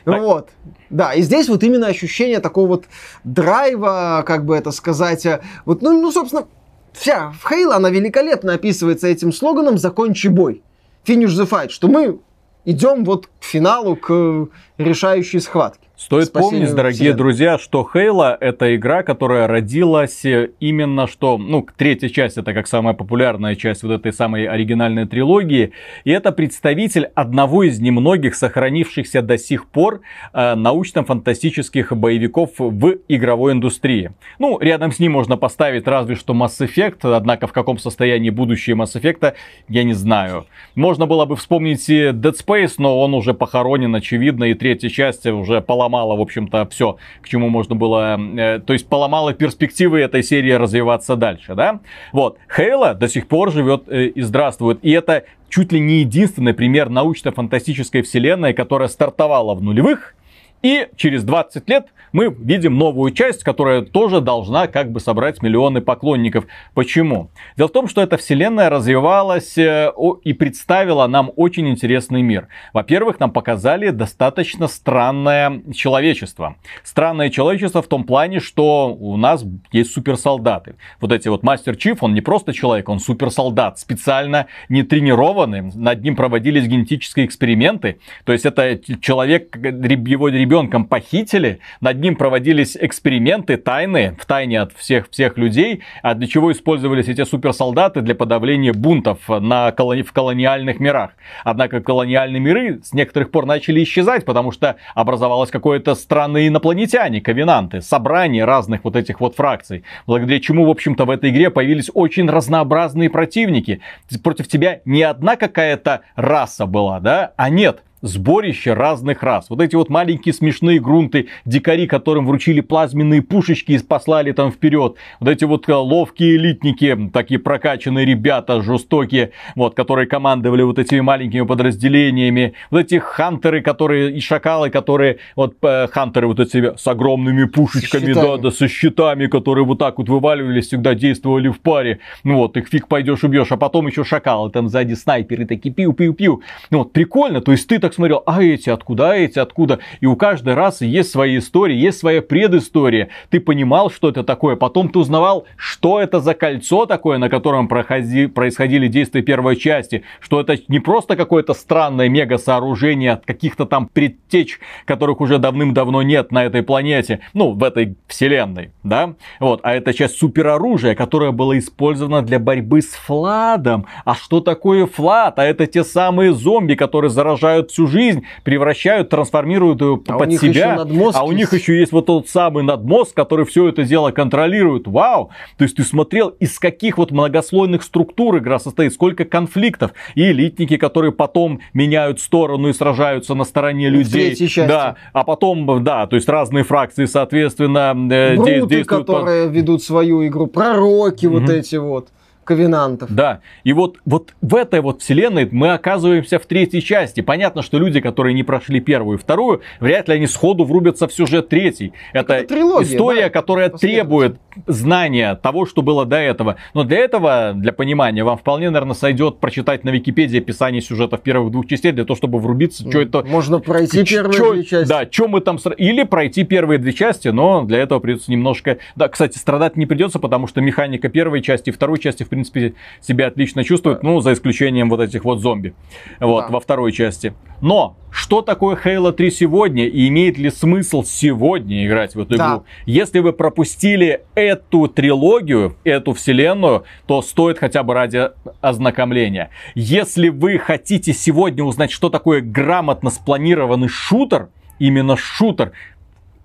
Так. 0.05 0.21
Вот. 0.21 0.49
Да, 0.89 1.15
и 1.15 1.23
здесь 1.23 1.49
вот 1.49 1.63
именно 1.63 1.87
ощущение 1.87 2.41
такого 2.41 2.67
вот 2.67 2.85
драйва, 3.23 4.25
как 4.27 4.45
бы 4.45 4.57
это 4.57 4.73
сказать, 4.73 5.25
э, 5.27 5.41
вот, 5.65 5.83
ну, 5.83 6.01
ну 6.01 6.11
собственно, 6.11 6.47
вся 6.93 7.33
Хейла, 7.49 7.77
она 7.77 7.91
великолепно 7.91 8.55
описывается 8.55 9.07
этим 9.07 9.33
слоганом 9.33 9.79
«Закончи 9.79 10.29
бой». 10.29 10.63
Finish 11.07 11.29
the 11.29 11.49
fight, 11.49 11.69
что 11.69 11.89
мы 11.89 12.19
идем 12.65 13.05
вот 13.05 13.27
к 13.27 13.45
финалу, 13.45 13.95
к 13.95 14.49
решающей 14.79 15.41
схватке. 15.41 15.87
Стоит 16.01 16.33
помнить, 16.33 16.75
дорогие 16.75 16.95
вселенной. 16.95 17.19
друзья, 17.19 17.59
что 17.59 17.87
Хейла 17.93 18.35
это 18.41 18.75
игра, 18.75 19.03
которая 19.03 19.47
родилась 19.47 20.25
именно 20.25 21.07
что, 21.07 21.37
ну, 21.37 21.67
третья 21.77 22.09
часть 22.09 22.39
это 22.39 22.55
как 22.55 22.69
самая 22.69 22.95
популярная 22.95 23.55
часть 23.55 23.83
вот 23.83 23.93
этой 23.93 24.11
самой 24.11 24.47
оригинальной 24.47 25.07
трилогии, 25.07 25.73
и 26.05 26.11
это 26.11 26.33
представитель 26.33 27.11
одного 27.15 27.65
из 27.65 27.81
немногих 27.81 28.35
сохранившихся 28.35 29.21
до 29.21 29.37
сих 29.37 29.67
пор 29.67 30.01
э, 30.33 30.55
научно-фантастических 30.55 31.93
боевиков 31.95 32.53
в 32.57 32.97
игровой 33.07 33.53
индустрии. 33.53 34.13
Ну, 34.39 34.59
рядом 34.59 34.93
с 34.93 35.01
ним 35.01 35.13
можно 35.13 35.37
поставить 35.37 35.87
разве 35.87 36.15
что 36.15 36.33
Mass 36.33 36.67
Effect, 36.67 37.15
однако 37.15 37.47
в 37.47 37.53
каком 37.53 37.77
состоянии 37.77 38.31
будущее 38.31 38.75
Mass 38.75 38.99
Effect, 38.99 39.35
я 39.69 39.85
не 39.85 39.93
знаю. 39.93 40.47
Можно 40.75 41.05
было 41.05 41.27
бы 41.27 41.37
вспомнить 41.37 41.91
и 41.91 42.05
Dead 42.05 42.35
Space, 42.35 42.77
но 42.79 42.99
он 42.99 43.13
уже 43.13 43.35
похоронен, 43.35 43.95
очевидно, 43.95 44.45
и 44.45 44.55
третья 44.55 44.89
часть 44.89 45.27
уже 45.27 45.61
поломана 45.61 45.90
поломала, 45.91 46.17
в 46.17 46.21
общем-то, 46.21 46.69
все, 46.71 46.97
к 47.21 47.29
чему 47.29 47.49
можно 47.49 47.75
было, 47.75 48.19
э, 48.19 48.61
то 48.61 48.73
есть 48.73 48.89
поломала 48.89 49.33
перспективы 49.33 50.01
этой 50.01 50.23
серии 50.23 50.53
развиваться 50.53 51.17
дальше, 51.17 51.55
да? 51.55 51.81
Вот, 52.13 52.39
Хейла 52.55 52.95
до 52.95 53.09
сих 53.09 53.27
пор 53.27 53.51
живет 53.51 53.85
э, 53.89 54.07
и 54.07 54.23
здравствует, 54.23 54.79
и 54.83 54.91
это 54.93 55.25
чуть 55.49 55.73
ли 55.73 55.81
не 55.81 56.01
единственный 56.01 56.55
пример 56.55 56.89
научно-фантастической 56.89 58.03
вселенной, 58.03 58.55
которая 58.55 58.89
стартовала 58.89 59.55
в 59.55 59.63
нулевых, 59.63 60.15
и 60.63 60.89
через 60.97 61.25
20 61.25 61.69
лет 61.69 61.87
мы 62.13 62.29
видим 62.29 62.77
новую 62.77 63.13
часть, 63.13 63.45
которая 63.45 63.83
тоже 63.83 64.21
должна 64.21 64.67
как 64.67 64.91
бы 64.93 65.01
собрать 65.01 65.43
миллионы 65.43 65.81
поклонников. 65.81 66.45
Почему? 66.75 67.31
Дело 67.57 67.69
в 67.69 67.73
том, 67.73 67.89
что 67.89 68.03
эта 68.03 68.17
вселенная 68.17 68.69
развивалась 68.69 69.57
э, 69.57 69.93
и 70.25 70.33
представила 70.33 71.07
нам 71.07 71.31
очень 71.37 71.69
интересный 71.69 72.23
мир. 72.23 72.49
Во-первых, 72.73 73.21
нам 73.21 73.31
показали 73.31 73.91
достаточно 73.91 74.67
странное 74.67 75.63
человечество. 75.73 76.57
Странное 76.83 77.31
человечество 77.31 77.81
в 77.81 77.87
том 77.87 78.05
плане, 78.05 78.41
что 78.41 78.95
у 78.95 79.17
нас 79.17 79.45
есть 79.73 79.93
суперсолдаты. 79.93 80.75
Вот 81.01 81.13
эти 81.13 81.29
вот 81.29 81.43
Мастер 81.43 81.77
Чиф, 81.77 82.03
он 82.03 82.13
не 82.13 82.21
просто 82.21 82.53
человек, 82.53 82.89
он 82.89 82.99
суперсолдат, 82.99 83.79
специально 83.79 84.47
не 84.69 84.83
тренированный. 84.83 85.63
Над 85.75 86.03
ним 86.03 86.17
проводились 86.17 86.67
генетические 86.67 87.27
эксперименты. 87.27 87.99
То 88.25 88.33
есть 88.33 88.45
это 88.45 88.79
человек, 89.01 89.57
его 89.57 90.29
ребенок 90.29 90.50
ребенком 90.51 90.85
похитили, 90.85 91.61
над 91.81 92.01
ним 92.01 92.17
проводились 92.17 92.77
эксперименты 92.77 93.57
тайные, 93.57 94.17
в 94.19 94.27
тайне 94.27 94.61
от 94.61 94.73
всех, 94.73 95.09
всех 95.09 95.39
людей, 95.39 95.83
а 96.03 96.15
для 96.15 96.27
чего 96.27 96.51
использовались 96.51 97.07
эти 97.07 97.25
суперсолдаты 97.25 98.01
для 98.01 98.17
подавления 98.17 98.73
бунтов 98.73 99.29
на 99.29 99.71
колони, 99.71 100.03
в 100.03 100.13
колониальных 100.13 100.81
мирах. 100.81 101.13
Однако 101.45 101.81
колониальные 101.81 102.41
миры 102.41 102.81
с 102.83 102.93
некоторых 102.93 103.31
пор 103.31 103.47
начали 103.47 103.81
исчезать, 103.85 104.25
потому 104.25 104.51
что 104.51 104.75
образовалось 104.97 105.51
какое-то 105.51 105.95
странное 105.95 106.49
инопланетяне, 106.49 107.21
ковенанты, 107.21 107.81
собрание 107.81 108.45
разных 108.45 108.83
вот 108.83 108.97
этих 108.97 109.21
вот 109.21 109.37
фракций, 109.37 109.85
благодаря 110.07 110.41
чему, 110.41 110.67
в 110.67 110.71
общем-то, 110.71 111.05
в 111.05 111.11
этой 111.11 111.31
игре 111.31 111.51
появились 111.51 111.91
очень 111.95 112.29
разнообразные 112.29 113.09
противники. 113.09 113.83
Против 114.25 114.49
тебя 114.49 114.81
не 114.85 115.05
одна 115.05 115.37
какая-то 115.37 116.01
раса 116.17 116.67
была, 116.67 116.99
да, 116.99 117.35
а 117.37 117.51
нет, 117.51 117.85
сборище 118.03 118.75
разных 118.75 119.23
рас. 119.23 119.47
Вот 119.51 119.61
эти 119.61 119.77
вот 119.77 119.91
маленькие 119.91 120.33
смешные 120.33 120.81
грунты, 120.81 121.29
дикари, 121.45 121.87
которым 121.87 122.27
вручили 122.27 122.61
плазменные 122.61 123.23
пушечки 123.23 123.73
и 123.73 123.79
послали 123.79 124.33
там 124.33 124.53
вперед. 124.53 124.97
Вот 125.21 125.29
эти 125.29 125.45
вот 125.45 125.69
э, 125.69 125.75
ловкие 125.75 126.37
элитники, 126.37 127.11
такие 127.13 127.41
прокачанные 127.41 128.07
ребята, 128.07 128.63
жестокие, 128.63 129.33
вот, 129.57 129.75
которые 129.75 130.07
командовали 130.07 130.63
вот 130.63 130.79
этими 130.79 131.01
маленькими 131.01 131.43
подразделениями. 131.43 132.55
Вот 132.71 132.81
эти 132.81 132.99
хантеры, 132.99 133.63
которые, 133.63 134.13
и 134.13 134.21
шакалы, 134.21 134.71
которые, 134.71 135.19
вот, 135.37 135.57
э, 135.63 135.89
хантеры 135.89 136.27
вот 136.27 136.41
эти 136.41 136.77
с 136.77 136.87
огромными 136.87 137.45
пушечками, 137.45 138.13
да, 138.13 138.37
да, 138.37 138.51
со 138.51 138.69
щитами, 138.69 139.27
которые 139.27 139.65
вот 139.65 139.79
так 139.79 139.99
вот 139.99 140.09
вываливались, 140.09 140.69
всегда 140.69 140.95
действовали 140.95 141.49
в 141.49 141.61
паре. 141.61 142.01
Ну 142.25 142.37
вот, 142.37 142.57
их 142.57 142.69
фиг 142.69 142.89
пойдешь 142.89 143.25
убьешь, 143.25 143.51
а 143.51 143.57
потом 143.57 143.87
еще 143.87 144.05
шакалы, 144.05 144.51
там 144.51 144.69
сзади 144.69 144.95
снайперы 144.95 145.47
такие 145.47 145.75
пиу-пиу-пиу. 145.75 146.41
Ну 146.71 146.79
вот, 146.79 146.93
прикольно, 146.93 147.41
то 147.41 147.53
есть 147.53 147.67
ты 147.67 147.79
так 147.79 147.90
так 147.91 147.97
смотрел, 147.97 148.23
а 148.27 148.43
эти 148.43 148.71
откуда, 148.71 149.11
а 149.11 149.17
эти 149.17 149.39
откуда. 149.39 149.81
И 150.01 150.07
у 150.07 150.17
каждой 150.17 150.55
расы 150.55 150.85
есть 150.85 151.11
свои 151.11 151.39
истории, 151.39 151.77
есть 151.77 151.99
своя 151.99 152.23
предыстория. 152.23 153.09
Ты 153.31 153.41
понимал, 153.41 153.91
что 153.91 154.09
это 154.09 154.23
такое, 154.23 154.57
потом 154.57 154.89
ты 154.89 154.99
узнавал, 154.99 155.45
что 155.57 156.01
это 156.01 156.21
за 156.21 156.35
кольцо 156.35 156.87
такое, 156.87 157.19
на 157.19 157.29
котором 157.29 157.69
проходи, 157.69 158.27
происходили 158.27 158.87
действия 158.87 159.23
первой 159.23 159.57
части, 159.57 160.05
что 160.21 160.41
это 160.41 160.57
не 160.69 160.79
просто 160.79 161.17
какое-то 161.17 161.53
странное 161.55 162.09
мега-сооружение 162.09 163.13
от 163.13 163.27
каких-то 163.27 163.67
там 163.67 163.89
предтеч, 163.89 164.61
которых 164.85 165.21
уже 165.21 165.39
давным-давно 165.39 166.03
нет 166.03 166.31
на 166.31 166.45
этой 166.45 166.63
планете, 166.63 167.21
ну, 167.35 167.53
в 167.53 167.65
этой 167.65 167.97
вселенной, 168.07 168.71
да, 168.85 169.15
вот, 169.41 169.61
а 169.63 169.75
это 169.75 169.93
часть 169.93 170.19
супероружия, 170.19 170.95
которое 170.95 171.33
было 171.33 171.59
использовано 171.59 172.23
для 172.23 172.39
борьбы 172.39 172.83
с 172.83 172.95
Фладом. 172.95 173.87
А 174.05 174.15
что 174.15 174.41
такое 174.41 174.87
Флад? 174.87 175.39
А 175.39 175.45
это 175.45 175.67
те 175.67 175.83
самые 175.83 176.33
зомби, 176.33 176.75
которые 176.75 177.11
заражают 177.11 177.71
всю 177.71 177.80
всю 177.81 177.87
жизнь 177.87 178.25
превращают, 178.45 179.09
трансформируют 179.09 179.81
ее 179.81 180.01
а 180.07 180.19
под 180.19 180.33
себя. 180.33 180.87
А 181.15 181.25
у 181.25 181.33
них 181.33 181.53
еще 181.53 181.79
есть 181.79 181.93
вот 181.93 182.07
тот 182.07 182.29
самый 182.29 182.63
надмозг, 182.63 183.15
который 183.15 183.47
все 183.47 183.69
это 183.69 183.85
дело 183.85 184.11
контролирует. 184.11 184.87
Вау! 184.87 185.31
То 185.57 185.65
есть 185.65 185.77
ты 185.77 185.83
смотрел, 185.83 186.29
из 186.29 186.59
каких 186.59 186.99
вот 186.99 187.11
многослойных 187.11 187.83
структур 187.83 188.39
игра 188.39 188.59
состоит, 188.59 188.93
сколько 188.93 189.25
конфликтов. 189.25 189.93
И 190.15 190.31
элитники, 190.31 190.77
которые 190.77 191.13
потом 191.13 191.61
меняют 191.73 192.21
сторону 192.21 192.69
и 192.69 192.73
сражаются 192.73 193.35
на 193.35 193.45
стороне 193.45 193.89
людей. 193.89 194.37
Да, 194.57 194.97
а 195.13 195.25
потом, 195.25 195.83
да, 195.85 196.07
то 196.07 196.17
есть 196.17 196.29
разные 196.29 196.65
фракции, 196.65 197.07
соответственно, 197.07 197.95
э, 198.13 198.37
Бруты, 198.37 198.53
действуют. 198.53 198.89
которые 198.89 199.49
по... 199.49 199.53
ведут 199.53 199.83
свою 199.83 200.27
игру, 200.27 200.47
пророки 200.47 201.27
угу. 201.27 201.39
вот 201.39 201.51
эти 201.51 201.77
вот 201.77 202.09
ковенантов. 202.51 203.15
Да, 203.15 203.43
и 203.63 203.73
вот, 203.73 203.99
вот 204.05 204.35
в 204.41 204.57
этой 204.57 204.81
вот 204.81 205.03
вселенной 205.03 205.49
мы 205.51 205.73
оказываемся 205.73 206.41
в 206.41 206.47
третьей 206.47 206.83
части. 206.83 207.21
Понятно, 207.21 207.63
что 207.63 207.79
люди, 207.79 208.01
которые 208.01 208.35
не 208.35 208.43
прошли 208.43 208.81
первую 208.81 209.19
и 209.19 209.21
вторую, 209.21 209.61
вряд 209.79 210.09
ли 210.09 210.15
они 210.15 210.27
сходу 210.27 210.65
врубятся 210.65 211.07
в 211.07 211.13
сюжет 211.13 211.49
третий. 211.49 211.93
Это, 212.13 212.35
это 212.35 212.55
трилогия, 212.55 212.93
история, 212.93 213.23
да? 213.25 213.31
которая 213.31 213.69
требует 213.69 214.41
знания 214.67 215.37
того, 215.37 215.65
что 215.65 215.83
было 215.83 216.05
до 216.05 216.17
этого. 216.17 216.57
Но 216.75 216.83
для 216.83 216.99
этого, 216.99 217.53
для 217.55 217.73
понимания, 217.73 218.25
вам 218.25 218.37
вполне, 218.37 218.69
наверное, 218.71 218.95
сойдет 218.95 219.39
прочитать 219.39 219.85
на 219.85 219.91
Википедии 219.91 220.39
описание 220.41 220.83
сюжетов 220.83 221.21
первых 221.21 221.53
двух 221.53 221.69
частей, 221.69 221.93
для 221.93 222.05
того, 222.05 222.17
чтобы 222.17 222.41
врубиться, 222.41 222.89
что 222.89 223.01
это... 223.01 223.23
Можно 223.23 223.61
пройти 223.61 224.05
первые 224.05 224.37
чё, 224.37 224.53
две 224.55 224.65
части. 224.65 224.89
Да, 224.89 225.07
что 225.09 225.29
мы 225.29 225.41
там... 225.41 225.59
Или 225.77 226.03
пройти 226.03 226.43
первые 226.43 226.79
две 226.79 226.93
части, 226.93 227.29
но 227.29 227.63
для 227.63 227.79
этого 227.79 228.01
придется 228.01 228.33
немножко... 228.33 228.79
Да, 228.97 229.07
кстати, 229.07 229.39
страдать 229.39 229.77
не 229.77 229.87
придется, 229.87 230.19
потому 230.19 230.49
что 230.49 230.61
механика 230.61 231.09
первой 231.09 231.43
части 231.43 231.71
и 231.71 231.73
второй 231.73 232.01
части, 232.01 232.25
в 232.25 232.29
принципе, 232.29 232.40
себя 232.45 233.27
отлично 233.27 233.65
чувствует, 233.65 234.03
ну, 234.03 234.21
за 234.21 234.33
исключением 234.33 234.89
вот 234.91 235.01
этих 235.01 235.25
вот 235.25 235.41
зомби. 235.41 235.75
Вот, 236.19 236.47
да. 236.47 236.53
во 236.53 236.61
второй 236.61 236.93
части. 236.93 237.35
Но 237.61 237.97
что 238.11 238.43
такое 238.43 238.77
Halo 238.77 239.13
3 239.13 239.31
сегодня 239.31 239.87
и 239.87 240.09
имеет 240.09 240.39
ли 240.39 240.51
смысл 240.51 241.03
сегодня 241.03 241.87
играть 241.87 242.15
в 242.15 242.21
эту 242.21 242.37
да. 242.37 242.49
игру? 242.49 242.65
Если 242.87 243.21
вы 243.21 243.33
пропустили 243.33 244.23
эту 244.35 244.89
трилогию, 244.89 245.77
эту 245.85 246.13
вселенную, 246.13 246.85
то 247.07 247.23
стоит 247.23 247.59
хотя 247.59 247.83
бы 247.83 247.95
ради 247.95 248.31
ознакомления. 248.61 249.51
Если 249.75 250.29
вы 250.29 250.59
хотите 250.59 251.13
сегодня 251.13 251.65
узнать, 251.65 251.91
что 251.91 252.09
такое 252.09 252.41
грамотно 252.41 253.11
спланированный 253.11 253.89
шутер, 253.89 254.49
именно 254.79 255.17
шутер, 255.17 255.73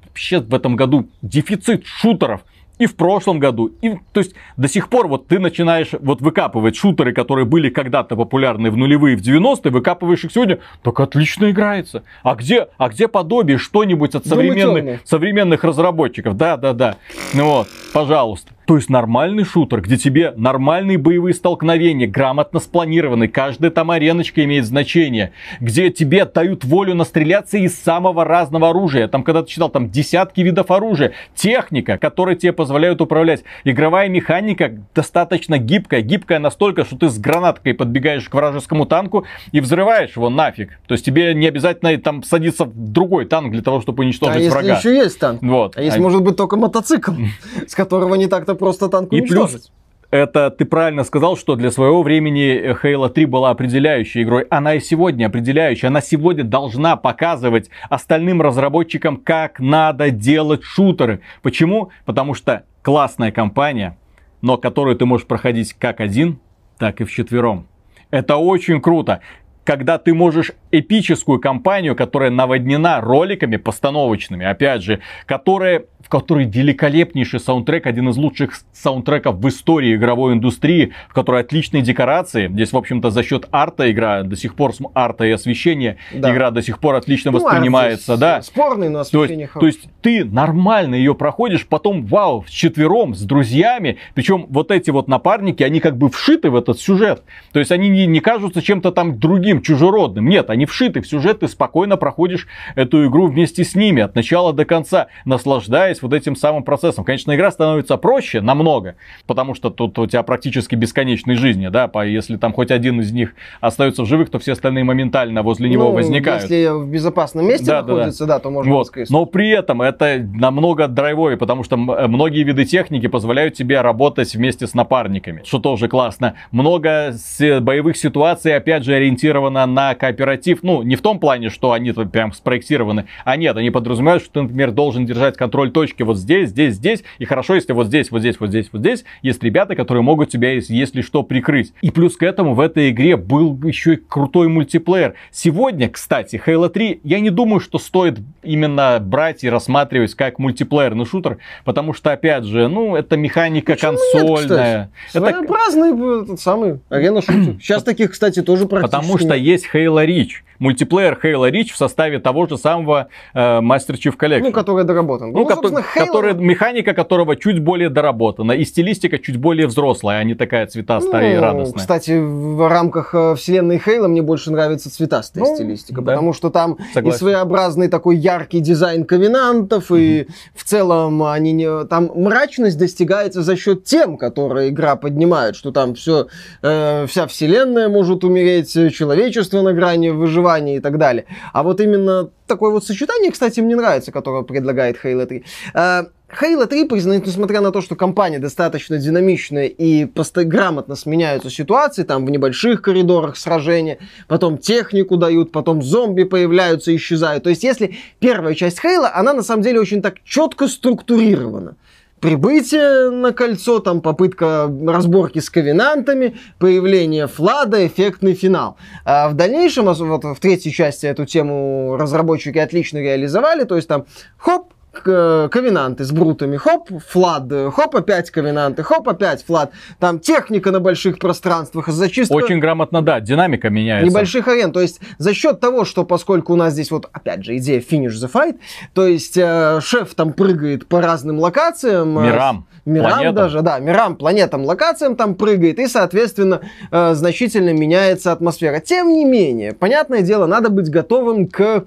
вообще 0.06 0.40
в 0.40 0.54
этом 0.54 0.76
году 0.76 1.08
дефицит 1.22 1.86
шутеров– 1.86 2.42
и 2.78 2.86
в 2.86 2.96
прошлом 2.96 3.40
году. 3.40 3.72
И, 3.82 3.98
то 4.12 4.20
есть 4.20 4.34
до 4.58 4.68
сих 4.68 4.90
пор 4.90 5.08
вот 5.08 5.28
ты 5.28 5.40
начинаешь 5.40 5.90
вот 6.00 6.22
выкапывать 6.22 6.76
шутеры, 6.76 7.14
которые 7.14 7.46
были 7.46 7.70
когда-то 7.70 8.16
популярны 8.16 8.72
в 8.72 8.78
нулевые, 8.78 9.16
в 9.16 9.22
90-е, 9.22 9.72
выкапываешь 9.72 10.24
их 10.24 10.32
сегодня, 10.32 10.60
так 10.82 11.00
отлично 11.00 11.52
играется. 11.52 12.04
А 12.24 12.36
где, 12.36 12.68
а 12.78 12.90
где 12.90 13.08
подобие 13.08 13.58
что-нибудь 13.58 14.16
от 14.16 14.26
современных, 14.26 15.02
современных 15.06 15.64
разработчиков? 15.64 16.36
Да, 16.36 16.58
да, 16.58 16.74
да. 16.74 16.98
Ну 17.34 17.46
вот, 17.46 17.68
пожалуйста. 17.94 18.55
То 18.66 18.78
есть 18.78 18.90
нормальный 18.90 19.44
шутер, 19.44 19.82
где 19.82 19.98
тебе 19.98 20.34
нормальные 20.36 20.98
боевые 20.98 21.34
столкновения, 21.34 22.08
грамотно 22.08 22.60
спланированы, 22.60 23.28
каждая 23.28 23.70
там 23.70 23.92
ареночка 23.92 24.44
имеет 24.44 24.66
значение, 24.66 25.34
где 25.60 25.92
тебе 25.92 26.26
дают 26.26 26.64
волю 26.64 26.96
настреляться 26.96 27.58
из 27.58 27.80
самого 27.80 28.26
разного 28.26 28.70
оружия. 28.70 29.08
Там, 29.08 29.24
когда 29.24 29.44
ты 29.44 29.50
читал, 29.50 29.70
там 29.70 29.90
десятки 29.90 30.42
видов 30.42 30.72
оружия, 30.72 31.14
техника, 31.36 31.98
которая 31.98 32.36
тебе 32.36 32.54
позволяет 32.54 33.02
управлять. 33.02 33.44
Игровая 33.64 34.10
механика 34.10 34.74
достаточно 34.96 35.60
гибкая, 35.60 36.02
гибкая 36.02 36.40
настолько, 36.40 36.86
что 36.86 36.98
ты 36.98 37.10
с 37.10 37.20
гранаткой 37.20 37.76
подбегаешь 37.76 38.28
к 38.28 38.34
вражескому 38.34 38.86
танку 38.86 39.26
и 39.52 39.60
взрываешь 39.60 40.16
его 40.16 40.30
нафиг. 40.30 40.80
То 40.88 40.94
есть 40.94 41.06
тебе 41.06 41.34
не 41.36 41.48
обязательно 41.48 41.96
там 42.00 42.24
садиться 42.24 42.66
в 42.66 42.74
другой 42.76 43.26
танк 43.26 43.52
для 43.52 43.62
того, 43.62 43.82
чтобы 43.82 44.04
уничтожить 44.04 44.48
а 44.48 44.50
врага. 44.50 44.68
если 44.74 44.90
еще 44.90 44.98
есть 44.98 45.20
танк? 45.20 45.42
Вот. 45.44 45.78
А 45.78 45.82
если 45.82 46.00
а... 46.00 46.02
может 46.02 46.24
быть 46.24 46.36
только 46.36 46.58
мотоцикл, 46.58 47.12
с 47.68 47.76
которого 47.76 48.16
не 48.16 48.28
так-то 48.28 48.55
просто 48.56 48.90
танк 48.90 49.12
И 49.14 49.22
плюс 49.22 49.72
это 50.12 50.50
ты 50.50 50.66
правильно 50.66 51.04
сказал, 51.04 51.36
что 51.36 51.56
для 51.56 51.72
своего 51.72 52.02
времени 52.02 52.74
Halo 52.82 53.10
3 53.10 53.26
была 53.26 53.50
определяющей 53.50 54.24
игрой. 54.24 54.46
Она 54.50 54.76
и 54.76 54.80
сегодня 54.80 55.26
определяющая. 55.28 55.90
Она 55.90 56.02
сегодня 56.02 56.44
должна 56.44 56.96
показывать 56.96 57.70
остальным 57.90 58.42
разработчикам, 58.42 59.18
как 59.18 59.60
надо 59.60 60.12
делать 60.12 60.64
шутеры. 60.64 61.22
Почему? 61.42 61.90
Потому 62.06 62.34
что 62.34 62.64
классная 62.82 63.32
компания, 63.32 63.98
но 64.42 64.58
которую 64.58 64.96
ты 64.96 65.06
можешь 65.06 65.28
проходить 65.28 65.74
как 65.74 66.00
один, 66.00 66.40
так 66.78 67.02
и 67.02 67.04
в 67.04 67.12
четвером. 67.12 67.68
Это 68.12 68.38
очень 68.38 68.80
круто 68.82 69.22
когда 69.66 69.98
ты 69.98 70.14
можешь 70.14 70.52
эпическую 70.72 71.40
кампанию, 71.42 71.96
которая 71.96 72.30
наводнена 72.30 73.02
роликами 73.02 73.58
постановочными, 73.58 74.46
опять 74.46 74.84
же, 74.84 75.02
которая 75.26 75.86
в 76.06 76.10
которой 76.10 76.46
великолепнейший 76.46 77.40
саундтрек, 77.40 77.88
один 77.88 78.10
из 78.10 78.18
лучших 78.18 78.52
саундтреков 78.72 79.38
в 79.38 79.48
истории 79.48 79.96
игровой 79.96 80.34
индустрии, 80.34 80.94
в 81.10 81.14
которой 81.14 81.42
отличные 81.42 81.82
декорации. 81.82 82.48
Здесь, 82.48 82.74
в 82.74 82.78
общем-то, 82.78 83.10
за 83.10 83.24
счет 83.24 83.48
арта 83.52 83.92
игра 83.92 84.22
до 84.22 84.36
сих 84.36 84.54
пор, 84.54 84.74
арта 84.94 85.26
и 85.26 85.32
освещения, 85.32 85.98
да. 86.14 86.32
игра 86.32 86.52
до 86.52 86.62
сих 86.62 86.80
пор 86.80 86.94
отлично 86.94 87.32
ну, 87.32 87.40
воспринимается. 87.40 88.18
Да. 88.18 88.44
Спорный, 88.44 88.90
но 88.90 89.00
освещение 89.00 89.50
то 89.52 89.66
есть, 89.66 89.82
то 89.82 89.88
есть 89.88 89.90
ты 90.02 90.26
нормально 90.26 90.94
ее 90.94 91.16
проходишь, 91.16 91.66
потом, 91.66 92.06
вау, 92.06 92.46
с 92.48 92.52
четвером, 92.52 93.16
с 93.16 93.22
друзьями. 93.22 93.98
Причем 94.14 94.46
вот 94.50 94.70
эти 94.70 94.92
вот 94.92 95.08
напарники, 95.08 95.64
они 95.64 95.80
как 95.80 95.98
бы 95.98 96.10
вшиты 96.10 96.52
в 96.52 96.56
этот 96.56 96.80
сюжет. 96.80 97.24
То 97.52 97.58
есть 97.58 97.72
они 97.72 97.90
не, 97.90 98.06
не 98.06 98.20
кажутся 98.20 98.62
чем-то 98.62 98.92
там 98.92 99.18
другим, 99.18 99.64
чужеродным. 99.64 100.28
Нет, 100.30 100.52
они 100.52 100.68
вшиты 100.68 101.02
в 101.02 101.08
сюжет, 101.08 101.40
ты 101.40 101.48
спокойно 101.48 101.98
проходишь 101.98 102.48
эту 102.76 103.08
игру 103.08 103.26
вместе 103.26 103.64
с 103.64 103.74
ними 103.74 104.04
от 104.04 104.14
начала 104.14 104.54
до 104.54 104.66
конца, 104.66 105.08
наслаждаясь 105.26 105.95
наслаждаясь 105.96 106.02
вот 106.02 106.14
этим 106.14 106.36
самым 106.36 106.64
процессом. 106.64 107.04
Конечно, 107.04 107.36
игра 107.36 107.52
становится 107.52 107.98
проще 107.98 108.42
намного, 108.42 108.96
потому 109.28 109.56
что 109.56 109.70
тут 109.70 109.98
у 110.00 110.08
тебя 110.08 110.24
практически 110.24 110.76
бесконечные 110.76 111.38
жизни, 111.38 111.68
да, 111.70 111.90
если 112.04 112.38
там 112.38 112.54
хоть 112.54 112.72
один 112.72 113.02
из 113.02 113.12
них 113.12 113.34
остается 113.62 114.04
в 114.04 114.06
живых, 114.06 114.30
то 114.30 114.40
все 114.40 114.54
остальные 114.54 114.84
моментально 114.84 115.44
возле 115.44 115.70
него 115.70 115.86
ну, 115.86 115.92
возникают. 115.92 116.44
Если 116.44 116.68
в 116.68 116.88
безопасном 116.88 117.48
месте 117.48 117.66
да, 117.66 117.82
находится, 117.82 118.26
да, 118.26 118.34
да. 118.34 118.34
да, 118.36 118.40
то 118.40 118.50
можно 118.50 118.72
вот. 118.72 118.92
Но 119.10 119.26
при 119.26 119.50
этом 119.50 119.82
это 119.82 120.20
намного 120.20 120.88
драйвовее, 120.88 121.38
потому 121.38 121.64
что 121.64 121.78
многие 121.78 122.44
виды 122.44 122.66
техники 122.66 123.08
позволяют 123.08 123.54
тебе 123.56 123.82
работать 123.82 124.36
вместе 124.36 124.68
с 124.68 124.74
напарниками, 124.74 125.42
что 125.46 125.60
тоже 125.60 125.88
классно. 125.88 126.34
Много 126.52 127.16
боевых 127.62 127.98
ситуаций, 127.98 128.56
опять 128.56 128.84
же, 128.84 128.94
ориентировано 128.94 129.66
на 129.66 129.96
кооператив. 129.96 130.60
Ну, 130.62 130.84
не 130.84 130.96
в 130.96 131.02
том 131.02 131.20
плане, 131.20 131.50
что 131.50 131.72
они 131.72 131.92
прям 131.92 132.34
спроектированы, 132.34 133.06
а 133.24 133.38
нет, 133.38 133.58
они 133.58 133.70
подразумевают, 133.70 134.24
что 134.24 134.34
ты, 134.34 134.42
например, 134.42 134.72
должен 134.72 135.06
держать 135.06 135.38
контроль 135.38 135.72
точки 135.72 135.85
вот 136.04 136.18
здесь, 136.18 136.50
здесь, 136.50 136.76
здесь. 136.76 137.04
И 137.20 137.26
хорошо, 137.26 137.56
если 137.56 137.74
вот 137.74 137.88
здесь, 137.88 138.12
вот 138.12 138.20
здесь, 138.20 138.40
вот 138.40 138.50
здесь, 138.50 138.70
вот 138.72 138.80
здесь 138.80 139.06
есть 139.22 139.44
ребята, 139.44 139.76
которые 139.76 140.04
могут 140.04 140.30
тебя, 140.30 140.52
если 140.54 141.02
что, 141.02 141.24
прикрыть. 141.24 141.74
И 141.82 141.92
плюс 141.92 142.18
к 142.18 142.24
этому 142.24 142.54
в 142.54 142.60
этой 142.60 142.90
игре 142.90 143.18
был 143.18 143.60
еще 143.64 143.94
и 143.94 143.98
крутой 143.98 144.48
мультиплеер. 144.48 145.16
Сегодня, 145.32 145.90
кстати, 145.90 146.42
Halo 146.46 146.70
3, 146.70 147.02
я 147.04 147.20
не 147.20 147.30
думаю, 147.30 147.60
что 147.60 147.80
стоит 147.80 148.20
именно 148.44 149.00
брать 149.00 149.44
и 149.44 149.50
рассматривать 149.50 150.14
как 150.16 150.40
мультиплеерный 150.40 151.06
шутер, 151.06 151.38
потому 151.64 151.94
что, 151.94 152.12
опять 152.12 152.44
же, 152.46 152.68
ну, 152.68 152.96
это 152.96 153.18
механика 153.18 153.74
Почему 153.74 153.98
консольная. 153.98 154.78
Нет, 154.78 154.90
это... 155.14 155.20
Своеобразный 155.20 156.24
этот 156.24 156.40
самый 156.40 156.80
арена 156.90 157.22
шутер. 157.22 157.56
Сейчас 157.62 157.84
таких, 157.84 158.12
кстати, 158.12 158.42
тоже 158.42 158.66
практически 158.66 158.96
Потому 158.96 159.18
что 159.18 159.34
есть 159.36 159.68
Halo 159.74 160.06
Reach 160.06 160.46
мультиплеер 160.60 161.20
Halo 161.22 161.52
Reach 161.52 161.72
в 161.74 161.78
составе 161.78 162.20
того 162.20 162.48
же 162.48 162.58
самого 162.58 163.08
э, 163.34 163.40
Master 163.40 163.96
Chief 163.96 164.16
Collection. 164.18 164.44
Ну, 164.44 164.52
который 164.52 164.86
доработан. 164.86 165.32
Ну, 165.32 165.40
ну 165.40 165.46
ко- 165.46 165.56
Halo... 165.56 165.84
который, 165.94 166.34
механика 166.34 166.94
которого 166.94 167.36
чуть 167.36 167.60
более 167.60 167.90
доработана. 167.90 168.54
И 168.54 168.64
стилистика 168.66 169.18
чуть 169.20 169.38
более 169.38 169.68
взрослая, 169.68 170.20
а 170.20 170.24
не 170.24 170.36
такая 170.36 170.68
цветастая 170.68 171.30
ну, 171.32 171.38
и 171.38 171.40
радостная. 171.40 171.80
Кстати, 171.80 172.12
в 172.12 172.70
рамках 172.70 173.14
э, 173.14 173.36
вселенной 173.36 173.78
Halo 173.78 174.08
мне 174.08 174.22
больше 174.22 174.52
нравится 174.52 174.92
цветастая 174.92 175.44
ну, 175.44 175.56
стилистика. 175.56 176.02
Да. 176.02 176.14
Потому 176.14 176.34
что 176.34 176.50
там 176.50 176.78
Согласен. 176.94 177.16
и 177.16 177.20
своеобразный 177.20 177.88
такой 177.88 178.18
яркий 178.18 178.60
дизайн 178.60 179.06
ковенантов, 179.06 179.92
mm-hmm. 179.92 180.00
и 180.00 180.28
в 180.54 180.64
целом 180.64 181.24
они 181.24 181.52
не... 181.52 181.86
там 181.86 182.12
мрачность 182.16 182.78
достигается 182.78 183.42
за 183.42 183.56
счет 183.56 183.84
тем, 183.84 184.18
которые 184.18 184.70
игра 184.70 184.96
поднимает, 184.96 185.56
что 185.56 185.72
там 185.72 185.96
все, 185.96 186.28
э, 186.62 187.06
вся 187.08 187.28
вселенная 187.28 187.90
может 187.90 188.24
умереть, 188.24 188.72
человечество 188.94 189.62
на 189.62 189.74
грани 189.74 190.10
выживания 190.10 190.45
выживания 190.46 190.78
и 190.78 190.80
так 190.80 190.98
далее. 190.98 191.26
А 191.54 191.64
вот 191.64 191.82
именно 191.82 192.30
такое 192.48 192.72
вот 192.72 192.86
сочетание, 192.86 193.32
кстати, 193.32 193.60
мне 193.60 193.76
нравится, 193.76 194.12
которое 194.12 194.44
предлагает 194.44 194.98
Halo 195.04 195.26
3. 195.26 195.44
Uh, 195.74 196.08
Halo 196.42 196.66
3 196.66 196.86
признает, 196.86 197.26
несмотря 197.26 197.62
на 197.62 197.72
то, 197.72 197.82
что 197.82 197.96
компания 197.96 198.40
достаточно 198.40 198.98
динамичная 198.98 199.68
и 199.68 200.06
просто 200.06 200.44
грамотно 200.44 200.96
сменяются 200.96 201.50
ситуации, 201.50 202.04
там 202.04 202.26
в 202.26 202.30
небольших 202.30 202.82
коридорах 202.82 203.38
сражения, 203.38 203.98
потом 204.28 204.58
технику 204.58 205.18
дают, 205.18 205.52
потом 205.52 205.82
зомби 205.82 206.24
появляются, 206.24 206.96
исчезают. 206.96 207.44
То 207.44 207.50
есть, 207.50 207.64
если 207.64 207.96
первая 208.20 208.56
часть 208.56 208.80
Halo, 208.84 209.10
она 209.14 209.34
на 209.34 209.44
самом 209.44 209.64
деле 209.64 209.80
очень 209.80 210.02
так 210.02 210.16
четко 210.24 210.68
структурирована 210.68 211.76
прибытие 212.20 213.10
на 213.10 213.34
кольцо, 213.34 213.80
там 213.80 214.02
попытка 214.02 214.72
разборки 214.88 215.40
с 215.40 215.50
ковенантами, 215.50 216.38
появление 216.60 217.28
Флада, 217.28 217.86
эффектный 217.86 218.34
финал. 218.34 218.78
А 219.04 219.30
в 219.30 219.34
дальнейшем, 219.34 219.86
вот 219.86 220.24
в 220.24 220.40
третьей 220.40 220.72
части 220.72 221.06
эту 221.06 221.26
тему 221.26 221.98
разработчики 221.98 222.58
отлично 222.58 223.00
реализовали, 223.00 223.64
то 223.64 223.76
есть 223.76 223.88
там 223.88 224.06
хоп, 224.38 224.74
ковенанты 225.02 226.04
с 226.04 226.12
брутами, 226.12 226.58
хоп, 226.58 226.90
флад, 227.08 227.52
хоп, 227.74 227.96
опять 227.96 228.30
ковенанты, 228.32 228.84
хоп, 228.84 229.08
опять 229.10 229.44
флад. 229.44 229.72
Там 230.00 230.20
техника 230.20 230.72
на 230.72 230.80
больших 230.80 231.20
пространствах, 231.20 231.88
зачистка... 231.88 232.34
Очень 232.34 232.60
грамотно, 232.60 233.02
да, 233.02 233.20
динамика 233.20 233.70
меняется. 233.70 234.10
Небольших 234.10 234.48
арен, 234.48 234.72
то 234.72 234.82
есть 234.82 235.00
за 235.18 235.34
счет 235.34 235.60
того, 235.60 235.86
что 235.86 236.04
поскольку 236.06 236.54
у 236.54 236.56
нас 236.56 236.74
здесь 236.74 236.92
вот, 236.92 237.08
опять 237.12 237.44
же, 237.44 237.58
идея 237.58 237.80
finish 237.80 238.14
the 238.14 238.32
fight, 238.32 238.60
то 238.94 239.06
есть 239.08 239.38
э, 239.38 239.80
шеф 239.82 240.14
там 240.16 240.34
прыгает 240.34 240.88
по 240.88 241.02
разным 241.02 241.40
локациям. 241.40 242.18
Э, 242.20 242.24
мирам. 242.24 242.68
Мирам 242.86 243.12
планетам. 243.12 243.36
даже, 243.36 243.62
да, 243.62 243.80
мирам, 243.80 244.16
планетам, 244.16 244.64
локациям 244.64 245.16
там 245.16 245.36
прыгает, 245.36 245.80
и, 245.80 245.88
соответственно, 245.88 246.62
э, 246.92 247.14
значительно 247.16 247.74
меняется 247.74 248.32
атмосфера. 248.32 248.80
Тем 248.80 249.12
не 249.12 249.26
менее, 249.26 249.74
понятное 249.74 250.22
дело, 250.22 250.46
надо 250.46 250.70
быть 250.70 250.90
готовым 250.90 251.48
к 251.48 251.86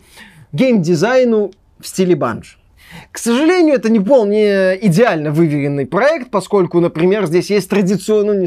геймдизайну 0.52 1.52
в 1.78 1.86
стиле 1.86 2.16
банж. 2.16 2.57
К 3.12 3.18
сожалению, 3.18 3.74
это 3.74 3.90
не 3.90 3.98
вполне 3.98 4.76
идеально 4.86 5.30
выверенный 5.30 5.86
проект, 5.86 6.30
поскольку, 6.30 6.80
например, 6.80 7.26
здесь 7.26 7.50
есть 7.50 7.68
традиционно, 7.68 8.46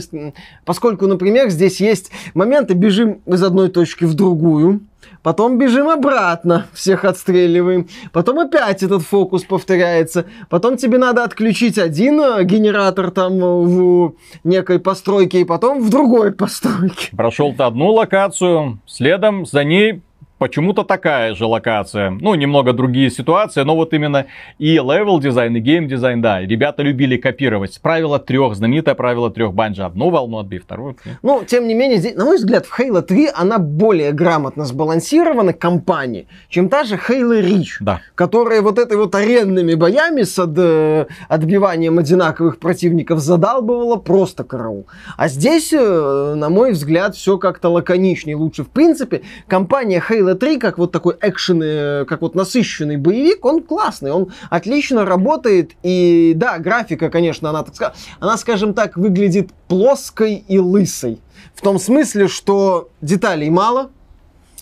поскольку, 0.65 1.07
например, 1.07 1.49
здесь 1.49 1.79
есть 1.81 2.11
моменты, 2.33 2.73
бежим 2.73 3.21
из 3.25 3.43
одной 3.43 3.69
точки 3.69 4.05
в 4.05 4.13
другую, 4.13 4.81
потом 5.23 5.57
бежим 5.57 5.89
обратно, 5.89 6.67
всех 6.73 7.05
отстреливаем, 7.05 7.87
потом 8.11 8.39
опять 8.39 8.83
этот 8.83 9.03
фокус 9.03 9.43
повторяется, 9.43 10.25
потом 10.49 10.77
тебе 10.77 10.97
надо 10.97 11.23
отключить 11.23 11.77
один 11.77 12.19
э, 12.21 12.43
генератор 12.43 13.11
там 13.11 13.39
в 13.39 14.15
некой 14.43 14.79
постройке, 14.79 15.41
и 15.41 15.45
потом 15.45 15.81
в 15.81 15.89
другой 15.89 16.31
постройке. 16.33 17.09
Прошел 17.15 17.53
ты 17.53 17.63
одну 17.63 17.91
локацию, 17.91 18.79
следом 18.85 19.45
за 19.45 19.63
ней 19.63 20.01
почему-то 20.41 20.83
такая 20.83 21.35
же 21.35 21.45
локация. 21.45 22.09
Ну, 22.09 22.33
немного 22.33 22.73
другие 22.73 23.11
ситуации, 23.11 23.61
но 23.61 23.75
вот 23.75 23.93
именно 23.93 24.25
и 24.57 24.73
level 24.73 25.19
design, 25.19 25.55
и 25.55 25.59
game 25.59 25.87
design, 25.87 26.19
да, 26.19 26.41
ребята 26.41 26.81
любили 26.81 27.15
копировать. 27.15 27.79
Правило 27.79 28.17
трех, 28.17 28.55
знаменитое 28.55 28.95
правило 28.95 29.29
трех 29.29 29.53
Bungie. 29.53 29.83
Одну 29.83 30.09
волну 30.09 30.39
отбей, 30.39 30.57
вторую. 30.57 30.97
Ну, 31.21 31.43
тем 31.45 31.67
не 31.67 31.75
менее, 31.75 31.99
здесь, 31.99 32.15
на 32.15 32.25
мой 32.25 32.37
взгляд, 32.37 32.65
в 32.65 32.79
Halo 32.79 33.03
3 33.03 33.29
она 33.35 33.59
более 33.59 34.13
грамотно 34.13 34.65
сбалансирована 34.65 35.53
компанией, 35.53 36.25
чем 36.49 36.69
та 36.69 36.85
же 36.85 36.95
Halo 36.95 37.39
Reach, 37.39 37.77
да. 37.79 38.01
которая 38.15 38.63
вот 38.63 38.79
этой 38.79 38.97
вот 38.97 39.13
аренными 39.13 39.75
боями 39.75 40.23
с 40.23 40.39
от, 40.39 40.57
э, 40.57 41.05
отбиванием 41.29 41.99
одинаковых 41.99 42.57
противников 42.57 43.19
задалбывала 43.19 43.97
просто 43.97 44.43
караул. 44.43 44.87
А 45.17 45.27
здесь, 45.27 45.71
э, 45.71 46.33
на 46.35 46.49
мой 46.49 46.71
взгляд, 46.71 47.15
все 47.15 47.37
как-то 47.37 47.69
лаконичнее, 47.69 48.35
лучше. 48.35 48.63
В 48.63 48.69
принципе, 48.69 49.21
компания 49.47 50.03
Halo 50.09 50.30
Halo 50.31 50.35
3, 50.35 50.57
как 50.57 50.77
вот 50.77 50.91
такой 50.91 51.15
экшен, 51.21 51.61
э, 51.63 52.05
как 52.05 52.21
вот 52.21 52.35
насыщенный 52.35 52.97
боевик, 52.97 53.45
он 53.45 53.61
классный, 53.61 54.11
он 54.11 54.31
отлично 54.49 55.05
работает. 55.05 55.71
И 55.83 56.33
да, 56.35 56.57
графика, 56.59 57.09
конечно, 57.09 57.49
она, 57.49 57.63
так, 57.63 57.93
она, 58.19 58.37
скажем 58.37 58.73
так, 58.73 58.97
выглядит 58.97 59.51
плоской 59.67 60.35
и 60.47 60.59
лысой. 60.59 61.19
В 61.53 61.61
том 61.61 61.79
смысле, 61.79 62.27
что 62.27 62.89
деталей 63.01 63.49
мало, 63.49 63.91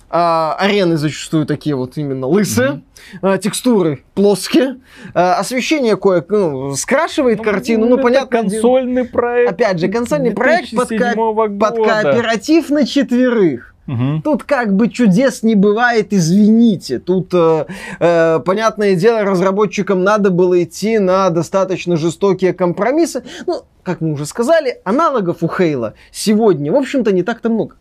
а, 0.10 0.56
арены 0.58 0.98
зачастую 0.98 1.46
такие 1.46 1.76
вот 1.76 1.98
именно 1.98 2.26
лысые, 2.26 2.70
mm-hmm. 2.72 3.20
а, 3.22 3.38
текстуры 3.38 4.04
плоские, 4.16 4.78
а, 5.14 5.36
освещение 5.36 5.98
кое 5.98 6.26
ну, 6.28 6.76
скрашивает 6.76 7.38
ну, 7.38 7.44
картину, 7.44 7.86
ну, 7.86 7.98
ну 7.98 8.02
понятно. 8.02 8.42
консольный 8.42 9.06
проект. 9.06 9.52
Опять 9.52 9.80
же, 9.80 9.88
консольный 9.88 10.32
проект 10.32 10.76
под, 10.76 10.90
ко- 10.90 11.14
под 11.16 11.76
кооператив 11.76 12.72
на 12.72 12.88
четверых. 12.88 13.69
Угу. 13.90 14.22
Тут 14.24 14.44
как 14.44 14.76
бы 14.76 14.88
чудес 14.88 15.42
не 15.42 15.56
бывает, 15.56 16.14
извините. 16.14 17.00
Тут, 17.00 17.34
э, 17.34 17.66
э, 18.00 18.40
понятное 18.46 18.94
дело, 18.96 19.24
разработчикам 19.24 20.04
надо 20.04 20.30
было 20.30 20.62
идти 20.62 21.00
на 21.00 21.32
достаточно 21.32 21.98
жестокие 21.98 22.54
компромиссы. 22.54 23.24
Ну, 23.48 23.64
как 23.82 24.02
мы 24.02 24.14
уже 24.14 24.28
сказали, 24.28 24.80
аналогов 24.84 25.38
у 25.42 25.48
Хейла 25.48 25.96
сегодня, 26.12 26.72
в 26.72 26.76
общем-то, 26.76 27.12
не 27.12 27.24
так-то 27.24 27.50
много. 27.50 27.78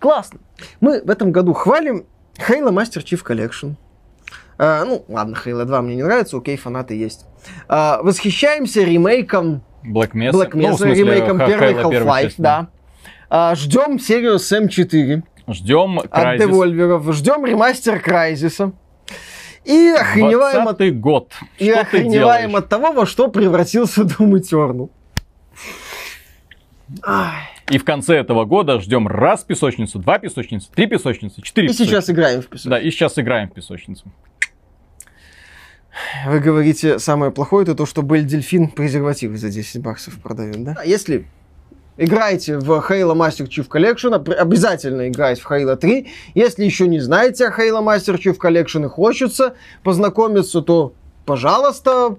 Классно. 0.00 0.40
Мы 0.80 1.00
в 1.00 1.08
этом 1.08 1.30
году 1.30 1.52
хвалим 1.52 2.06
Halo 2.48 2.70
Master 2.70 3.04
Chief 3.04 3.24
Collection. 3.24 3.74
Э, 4.58 4.82
ну, 4.84 5.04
ладно, 5.06 5.36
Halo 5.44 5.64
2 5.64 5.82
мне 5.82 5.94
не 5.94 6.02
нравится, 6.02 6.36
окей, 6.36 6.56
фанаты 6.56 6.96
есть. 6.96 7.26
Э, 7.68 7.98
восхищаемся 8.02 8.82
ремейком 8.82 9.62
Black 9.84 10.14
Mesa, 10.14 10.32
Black 10.32 10.50
Mesa 10.50 10.70
ну, 10.70 10.76
смысле, 10.78 10.94
ремейком 10.94 11.38
первой 11.38 11.74
Half-Life, 11.74 12.34
да. 12.38 12.66
Э, 13.30 13.54
ждем 13.54 14.00
серию 14.00 14.40
Сэм 14.40 14.66
4. 14.66 15.22
Ждем 15.48 15.98
От 15.98 16.40
Devolver. 16.40 17.12
Ждем 17.12 17.44
ремастер 17.44 18.00
Крайзиса. 18.00 18.72
И 19.64 19.94
охреневаем 19.98 20.68
от... 20.68 21.00
год. 21.00 21.32
И 21.58 21.70
что 21.70 21.80
охреневаем 21.80 22.56
от 22.56 22.68
того, 22.68 22.92
во 22.92 23.06
что 23.06 23.28
превратился 23.28 24.02
Doom 24.02 24.40
Eternal. 24.40 24.90
И 27.70 27.78
в 27.78 27.84
конце 27.84 28.16
этого 28.16 28.44
года 28.44 28.78
ждем 28.78 29.08
раз 29.08 29.42
песочницу, 29.42 29.98
два 29.98 30.18
песочницы, 30.18 30.70
три 30.70 30.86
песочницы, 30.86 31.40
четыре 31.40 31.68
И 31.68 31.70
песочницы. 31.70 31.90
сейчас 31.90 32.10
играем 32.10 32.42
в 32.42 32.46
песочницу. 32.46 32.68
Да, 32.68 32.78
и 32.78 32.90
сейчас 32.90 33.18
играем 33.18 33.48
в 33.48 33.54
песочницу. 33.54 34.04
Вы 36.26 36.40
говорите, 36.40 36.98
самое 36.98 37.32
плохое 37.32 37.62
это 37.62 37.74
то, 37.74 37.86
что 37.86 38.02
Бель 38.02 38.24
Дельфин 38.24 38.68
презервативы 38.68 39.38
за 39.38 39.48
10 39.48 39.80
баксов 39.80 40.20
продает, 40.20 40.62
да? 40.62 40.82
Если 40.84 41.26
Играйте 41.96 42.58
в 42.58 42.70
Halo 42.72 43.14
Master 43.14 43.48
Chief 43.48 43.68
Collection, 43.68 44.14
обязательно 44.34 45.08
играйте 45.08 45.42
в 45.42 45.50
Halo 45.50 45.76
3. 45.76 46.08
Если 46.34 46.64
еще 46.64 46.88
не 46.88 46.98
знаете 46.98 47.46
о 47.46 47.50
Halo 47.50 47.84
Master 47.84 48.18
Chief 48.18 48.36
Collection 48.36 48.86
и 48.86 48.88
хочется 48.88 49.54
познакомиться, 49.84 50.60
то, 50.60 50.92
пожалуйста, 51.24 52.16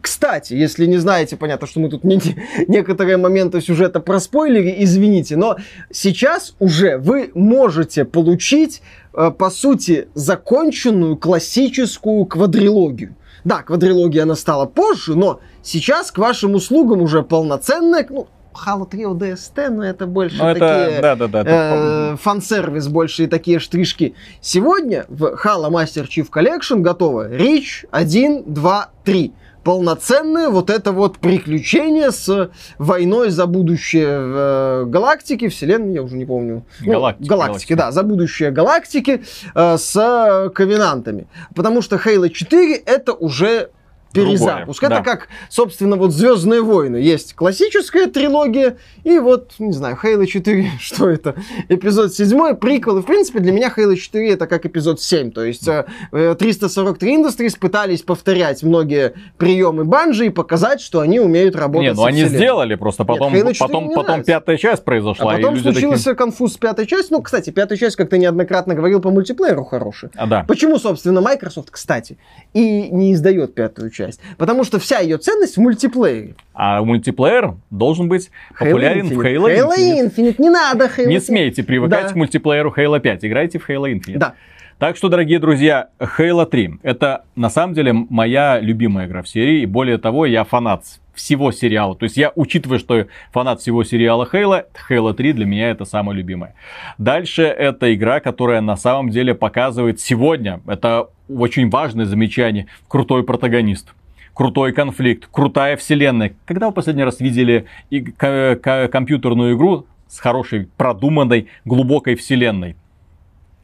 кстати, 0.00 0.54
если 0.54 0.86
не 0.86 0.98
знаете, 0.98 1.36
понятно, 1.36 1.66
что 1.66 1.80
мы 1.80 1.88
тут 1.88 2.04
некоторые 2.68 3.16
моменты 3.16 3.60
сюжета 3.60 3.98
проспойлили, 3.98 4.76
извините, 4.84 5.36
но 5.36 5.56
сейчас 5.90 6.54
уже 6.60 6.96
вы 6.96 7.32
можете 7.34 8.04
получить, 8.04 8.82
э, 9.14 9.32
по 9.36 9.50
сути, 9.50 10.08
законченную 10.14 11.16
классическую 11.16 12.24
квадрилогию. 12.24 13.16
Да, 13.42 13.62
квадрилогия 13.62 14.22
она 14.22 14.36
стала 14.36 14.66
позже, 14.66 15.16
но 15.16 15.40
сейчас 15.62 16.12
к 16.12 16.18
вашим 16.18 16.54
услугам 16.54 17.00
уже 17.00 17.22
полноценная, 17.22 18.06
ну, 18.08 18.28
Halo 18.54 18.88
3 18.88 19.02
ODST, 19.04 19.68
но 19.70 19.84
это 19.84 20.06
больше 20.06 20.36
Ну, 20.38 20.48
это, 20.48 20.60
такие... 20.60 21.00
да, 21.00 21.14
да, 21.16 21.28
да. 21.28 21.40
это 21.40 22.12
э, 22.14 22.16
фан-сервис 22.20 22.88
больше 22.88 23.24
и 23.24 23.26
такие 23.26 23.58
штришки. 23.58 24.14
Сегодня 24.40 25.04
в 25.08 25.38
Halo 25.44 25.70
Master 25.70 26.06
Chief 26.08 26.28
Collection 26.30 26.80
готово 26.80 27.30
Reach 27.30 27.86
1, 27.90 28.44
2, 28.52 28.90
3. 29.04 29.32
Полноценное 29.62 30.48
вот 30.48 30.70
это 30.70 30.90
вот 30.90 31.18
приключение 31.18 32.12
с 32.12 32.50
войной 32.78 33.28
за 33.30 33.44
будущее 33.46 34.08
э, 34.08 34.84
галактики, 34.86 35.48
вселенной, 35.48 35.92
я 35.92 36.02
уже 36.02 36.16
не 36.16 36.24
помню. 36.24 36.64
Ну, 36.80 36.92
Галактики, 36.92 37.28
галактики, 37.28 37.28
галактики. 37.28 37.74
да, 37.74 37.90
за 37.92 38.02
будущее 38.02 38.50
галактики 38.52 39.22
э, 39.54 39.76
с 39.76 40.50
ковенантами. 40.54 41.26
Потому 41.54 41.82
что 41.82 41.96
Halo 41.96 42.30
4 42.30 42.74
это 42.74 43.12
уже 43.12 43.68
перезапуск. 44.12 44.80
Другое, 44.80 44.98
это 44.98 45.04
да. 45.04 45.16
как, 45.16 45.28
собственно, 45.48 45.96
вот 45.96 46.12
Звездные 46.12 46.62
войны. 46.62 46.96
Есть 46.96 47.34
классическая 47.34 48.06
трилогия, 48.06 48.76
и 49.04 49.18
вот, 49.18 49.52
не 49.58 49.72
знаю, 49.72 49.98
Halo 50.02 50.26
4, 50.30 50.72
что 50.78 51.08
это? 51.08 51.34
Эпизод 51.68 52.14
7, 52.14 52.56
приквел. 52.56 52.98
И, 52.98 53.02
в 53.02 53.06
принципе, 53.06 53.40
для 53.40 53.52
меня 53.52 53.72
Halo 53.74 53.94
4 53.94 54.30
это 54.32 54.46
как 54.46 54.66
эпизод 54.66 55.00
7. 55.00 55.30
То 55.32 55.44
есть 55.44 55.66
э, 55.66 55.86
э, 56.12 56.34
343 56.38 57.16
Industries 57.16 57.58
пытались 57.58 58.02
повторять 58.02 58.62
многие 58.62 59.14
приемы 59.38 59.84
Банжи 59.84 60.26
и 60.26 60.30
показать, 60.30 60.80
что 60.80 61.00
они 61.00 61.20
умеют 61.20 61.56
работать 61.56 61.90
Не, 61.90 61.94
ну 61.94 62.04
они 62.04 62.24
сделали, 62.24 62.74
просто 62.74 63.04
потом, 63.04 63.32
4 63.32 63.54
потом, 63.58 63.94
потом 63.94 64.22
пятая 64.24 64.56
часть 64.56 64.82
А 64.82 64.84
произошла, 64.84 65.32
потом 65.32 65.54
и 65.54 65.56
люди 65.56 65.68
такие... 65.68 65.80
случился 65.80 66.14
конфуз 66.14 66.54
с 66.54 66.56
пятой 66.56 66.86
частью. 66.86 67.16
Ну, 67.16 67.22
кстати, 67.22 67.50
пятая 67.50 67.78
часть, 67.78 67.96
как 67.96 68.10
ты 68.10 68.18
неоднократно 68.18 68.74
говорил, 68.74 69.00
по 69.00 69.10
мультиплееру 69.10 69.64
хорошая. 69.64 70.10
А, 70.16 70.26
да. 70.26 70.44
Почему, 70.46 70.78
собственно, 70.78 71.20
Microsoft, 71.20 71.70
кстати, 71.70 72.18
и 72.52 72.88
не 72.90 73.12
издает 73.12 73.54
пятую 73.54 73.90
часть? 73.90 73.99
Потому 74.38 74.64
что 74.64 74.78
вся 74.78 74.98
ее 75.00 75.18
ценность 75.18 75.56
в 75.56 75.60
мультиплеере. 75.60 76.34
А 76.54 76.82
мультиплеер 76.82 77.54
должен 77.70 78.08
быть 78.08 78.30
популярен 78.58 79.08
в 79.08 79.12
Halo 79.20 79.46
Halo 79.48 79.70
Infinite. 79.76 80.14
Infinite. 80.16 80.34
Не 80.38 80.50
надо 80.50 80.86
Halo 80.86 81.06
Не 81.06 81.16
Infinite. 81.16 81.20
смейте 81.20 81.62
привыкать 81.62 82.06
Да. 82.08 82.12
к 82.12 82.16
мультиплееру 82.16 82.74
Halo 82.76 83.00
5. 83.00 83.24
Играйте 83.24 83.58
в 83.58 83.68
Halo 83.68 83.92
Infinite. 83.92 84.18
Да. 84.18 84.34
Так 84.78 84.96
что, 84.96 85.10
дорогие 85.10 85.38
друзья, 85.38 85.88
Halo 85.98 86.46
3 86.46 86.78
это 86.82 87.24
на 87.36 87.50
самом 87.50 87.74
деле 87.74 87.92
моя 87.92 88.58
любимая 88.60 89.06
игра 89.06 89.22
в 89.22 89.28
серии. 89.28 89.60
И 89.62 89.66
более 89.66 89.98
того, 89.98 90.24
я 90.24 90.44
фанат 90.44 90.84
всего 91.14 91.52
сериала. 91.52 91.94
То 91.94 92.04
есть 92.04 92.16
я, 92.16 92.32
учитывая, 92.34 92.78
что 92.78 93.06
фанат 93.32 93.60
всего 93.60 93.84
сериала 93.84 94.28
Halo, 94.30 94.64
Halo 94.88 95.12
3 95.12 95.32
для 95.32 95.46
меня 95.46 95.70
это 95.70 95.84
самое 95.84 96.16
любимое. 96.16 96.54
Дальше 96.98 97.42
это 97.42 97.92
игра, 97.94 98.20
которая 98.20 98.60
на 98.60 98.76
самом 98.76 99.10
деле 99.10 99.34
показывает 99.34 100.00
сегодня, 100.00 100.60
это 100.66 101.08
очень 101.28 101.70
важное 101.70 102.06
замечание, 102.06 102.66
крутой 102.88 103.24
протагонист. 103.24 103.92
Крутой 104.32 104.72
конфликт, 104.72 105.28
крутая 105.30 105.76
вселенная. 105.76 106.32
Когда 106.46 106.68
вы 106.68 106.72
последний 106.72 107.04
раз 107.04 107.20
видели 107.20 107.66
компьютерную 107.90 109.56
игру 109.56 109.86
с 110.08 110.18
хорошей, 110.18 110.68
продуманной, 110.76 111.48
глубокой 111.64 112.14
вселенной? 112.14 112.76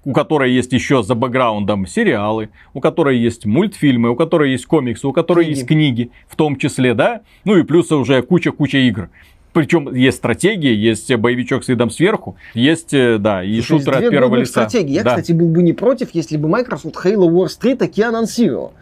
У 0.07 0.12
которой 0.12 0.53
есть 0.53 0.73
еще 0.73 1.03
за 1.03 1.14
бэкграундом 1.16 1.85
сериалы, 1.87 2.49
у 2.73 2.81
которой 2.81 3.19
есть 3.19 3.45
мультфильмы, 3.45 4.09
у 4.11 4.14
которой 4.16 4.53
есть 4.53 4.64
комиксы, 4.64 5.07
у 5.07 5.12
которой 5.12 5.45
Книги. 5.45 5.57
есть 5.59 5.69
книги, 5.69 6.11
в 6.29 6.37
том 6.37 6.57
числе, 6.57 6.95
да, 6.95 7.23
ну 7.45 7.57
и 7.57 7.64
плюс 7.64 7.90
уже 7.90 8.23
куча-куча 8.23 8.79
игр. 8.79 9.11
Причем 9.53 9.92
есть 9.95 10.19
стратегии, 10.19 10.73
есть 10.75 11.12
боевичок 11.16 11.64
с 11.64 11.69
видом 11.69 11.90
сверху, 11.90 12.37
есть, 12.55 12.95
э, 12.95 13.19
да, 13.19 13.42
и 13.42 13.55
Слушай, 13.61 13.79
шутеры 13.85 14.05
от 14.05 14.11
первого 14.11 14.37
лица. 14.37 14.53
стратегии. 14.69 14.92
Я, 14.95 15.03
Да. 15.03 15.11
кстати, 15.11 15.33
был 15.33 15.49
бы 15.49 15.62
не 15.62 15.73
против, 15.73 16.11
если 16.12 16.37
бы 16.37 16.49
Microsoft 16.49 16.95
Halo 17.05 17.29
Wars 17.29 17.59
3 17.61 17.75
таки 17.75 18.03
анонсировал. 18.03 18.75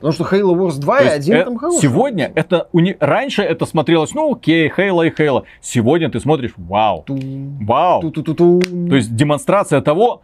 Потому 0.00 0.12
что 0.14 0.24
Halo 0.24 0.56
Wars 0.56 0.80
2 0.80 0.98
То 0.98 1.02
и 1.04 1.06
есть, 1.06 1.16
1 1.28 1.36
э, 1.36 1.44
там 1.44 1.56
хороший. 1.56 1.80
сегодня 1.82 2.32
это 2.34 2.66
уни- 2.72 2.96
раньше 2.98 3.42
это 3.42 3.64
смотрелось, 3.64 4.12
ну 4.14 4.32
окей, 4.32 4.68
Хейла 4.68 5.02
и 5.06 5.10
Хейла. 5.16 5.44
Сегодня 5.60 6.10
ты 6.10 6.18
смотришь, 6.18 6.50
вау, 6.56 7.04
Ту- 7.06 7.20
вау. 7.60 8.00
ту-ту-ту-ту. 8.02 8.60
То 8.88 8.96
есть 8.96 9.14
демонстрация 9.14 9.80
того, 9.80 10.22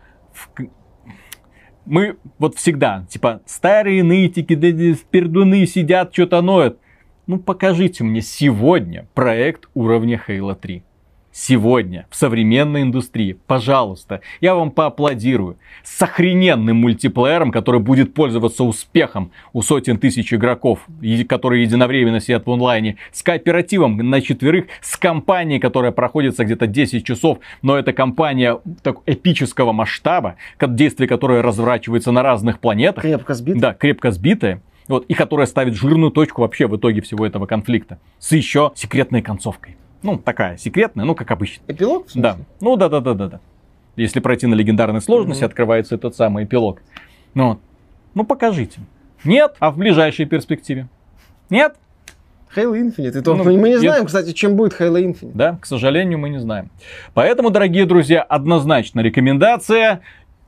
мы 1.84 2.18
вот 2.38 2.56
всегда, 2.56 3.06
типа, 3.08 3.40
старые 3.46 4.02
нытики, 4.02 4.54
да, 4.54 4.68
пердуны 5.10 5.66
сидят, 5.66 6.12
что-то 6.12 6.42
ноют. 6.42 6.78
Ну, 7.26 7.38
покажите 7.38 8.04
мне 8.04 8.20
сегодня 8.20 9.08
проект 9.14 9.68
уровня 9.74 10.22
Halo 10.26 10.54
3. 10.54 10.82
Сегодня, 11.40 12.04
в 12.10 12.16
современной 12.16 12.82
индустрии, 12.82 13.38
пожалуйста, 13.46 14.22
я 14.40 14.56
вам 14.56 14.72
поаплодирую. 14.72 15.56
С 15.84 16.02
охрененным 16.02 16.78
мультиплеером, 16.78 17.52
который 17.52 17.80
будет 17.80 18.12
пользоваться 18.12 18.64
успехом 18.64 19.30
у 19.52 19.62
сотен 19.62 19.98
тысяч 19.98 20.34
игроков, 20.34 20.80
которые 21.28 21.62
единовременно 21.62 22.18
сидят 22.18 22.44
в 22.44 22.50
онлайне, 22.50 22.96
с 23.12 23.22
кооперативом 23.22 23.98
на 23.98 24.20
четверых, 24.20 24.64
с 24.80 24.96
компанией, 24.96 25.60
которая 25.60 25.92
проходится 25.92 26.44
где-то 26.44 26.66
10 26.66 27.06
часов, 27.06 27.38
но 27.62 27.78
это 27.78 27.92
компания 27.92 28.58
так, 28.82 28.96
эпического 29.06 29.70
масштаба, 29.70 30.34
действие 30.60 31.06
которой 31.06 31.40
разворачивается 31.40 32.10
на 32.10 32.24
разных 32.24 32.58
планетах. 32.58 33.04
Крепко 33.04 33.34
сбит. 33.34 33.58
Да, 33.58 33.74
крепко 33.74 34.10
сбитая. 34.10 34.60
Вот, 34.88 35.04
и 35.06 35.14
которая 35.14 35.46
ставит 35.46 35.76
жирную 35.76 36.10
точку 36.10 36.42
вообще 36.42 36.66
в 36.66 36.76
итоге 36.76 37.00
всего 37.00 37.24
этого 37.24 37.46
конфликта. 37.46 38.00
С 38.18 38.32
еще 38.32 38.72
секретной 38.74 39.22
концовкой. 39.22 39.76
Ну, 40.02 40.16
такая 40.18 40.56
секретная, 40.56 41.04
ну, 41.04 41.14
как 41.14 41.30
обычно. 41.30 41.62
Эпилог? 41.68 42.06
Да. 42.14 42.36
Ну, 42.60 42.76
да, 42.76 42.88
да, 42.88 43.00
да, 43.00 43.14
да, 43.14 43.28
да. 43.28 43.40
Если 43.96 44.20
пройти 44.20 44.46
на 44.46 44.54
легендарной 44.54 45.00
сложности, 45.00 45.42
Мгм. 45.42 45.48
открывается 45.48 45.94
этот 45.96 46.14
самый 46.14 46.44
эпилог. 46.44 46.80
Ну, 47.34 47.48
вот. 47.48 47.58
ну, 48.14 48.24
покажите. 48.24 48.80
Нет, 49.24 49.56
а 49.58 49.70
в 49.72 49.76
ближайшей 49.78 50.26
перспективе? 50.26 50.86
Нет, 51.50 51.74
Halo 52.56 52.72
Infinite. 52.80 53.18
И 53.18 53.22
то 53.22 53.34
Ну, 53.34 53.44
мы 53.44 53.54
не 53.68 53.76
знаем, 53.78 54.06
кстати, 54.06 54.32
чем 54.32 54.56
будет 54.56 54.72
Halo 54.80 54.98
Infinite. 55.02 55.32
да, 55.34 55.58
к 55.60 55.66
сожалению, 55.66 56.18
мы 56.18 56.30
не 56.30 56.38
знаем. 56.38 56.70
Поэтому, 57.12 57.50
дорогие 57.50 57.84
друзья, 57.84 58.22
однозначно 58.22 59.00
рекомендация. 59.00 60.00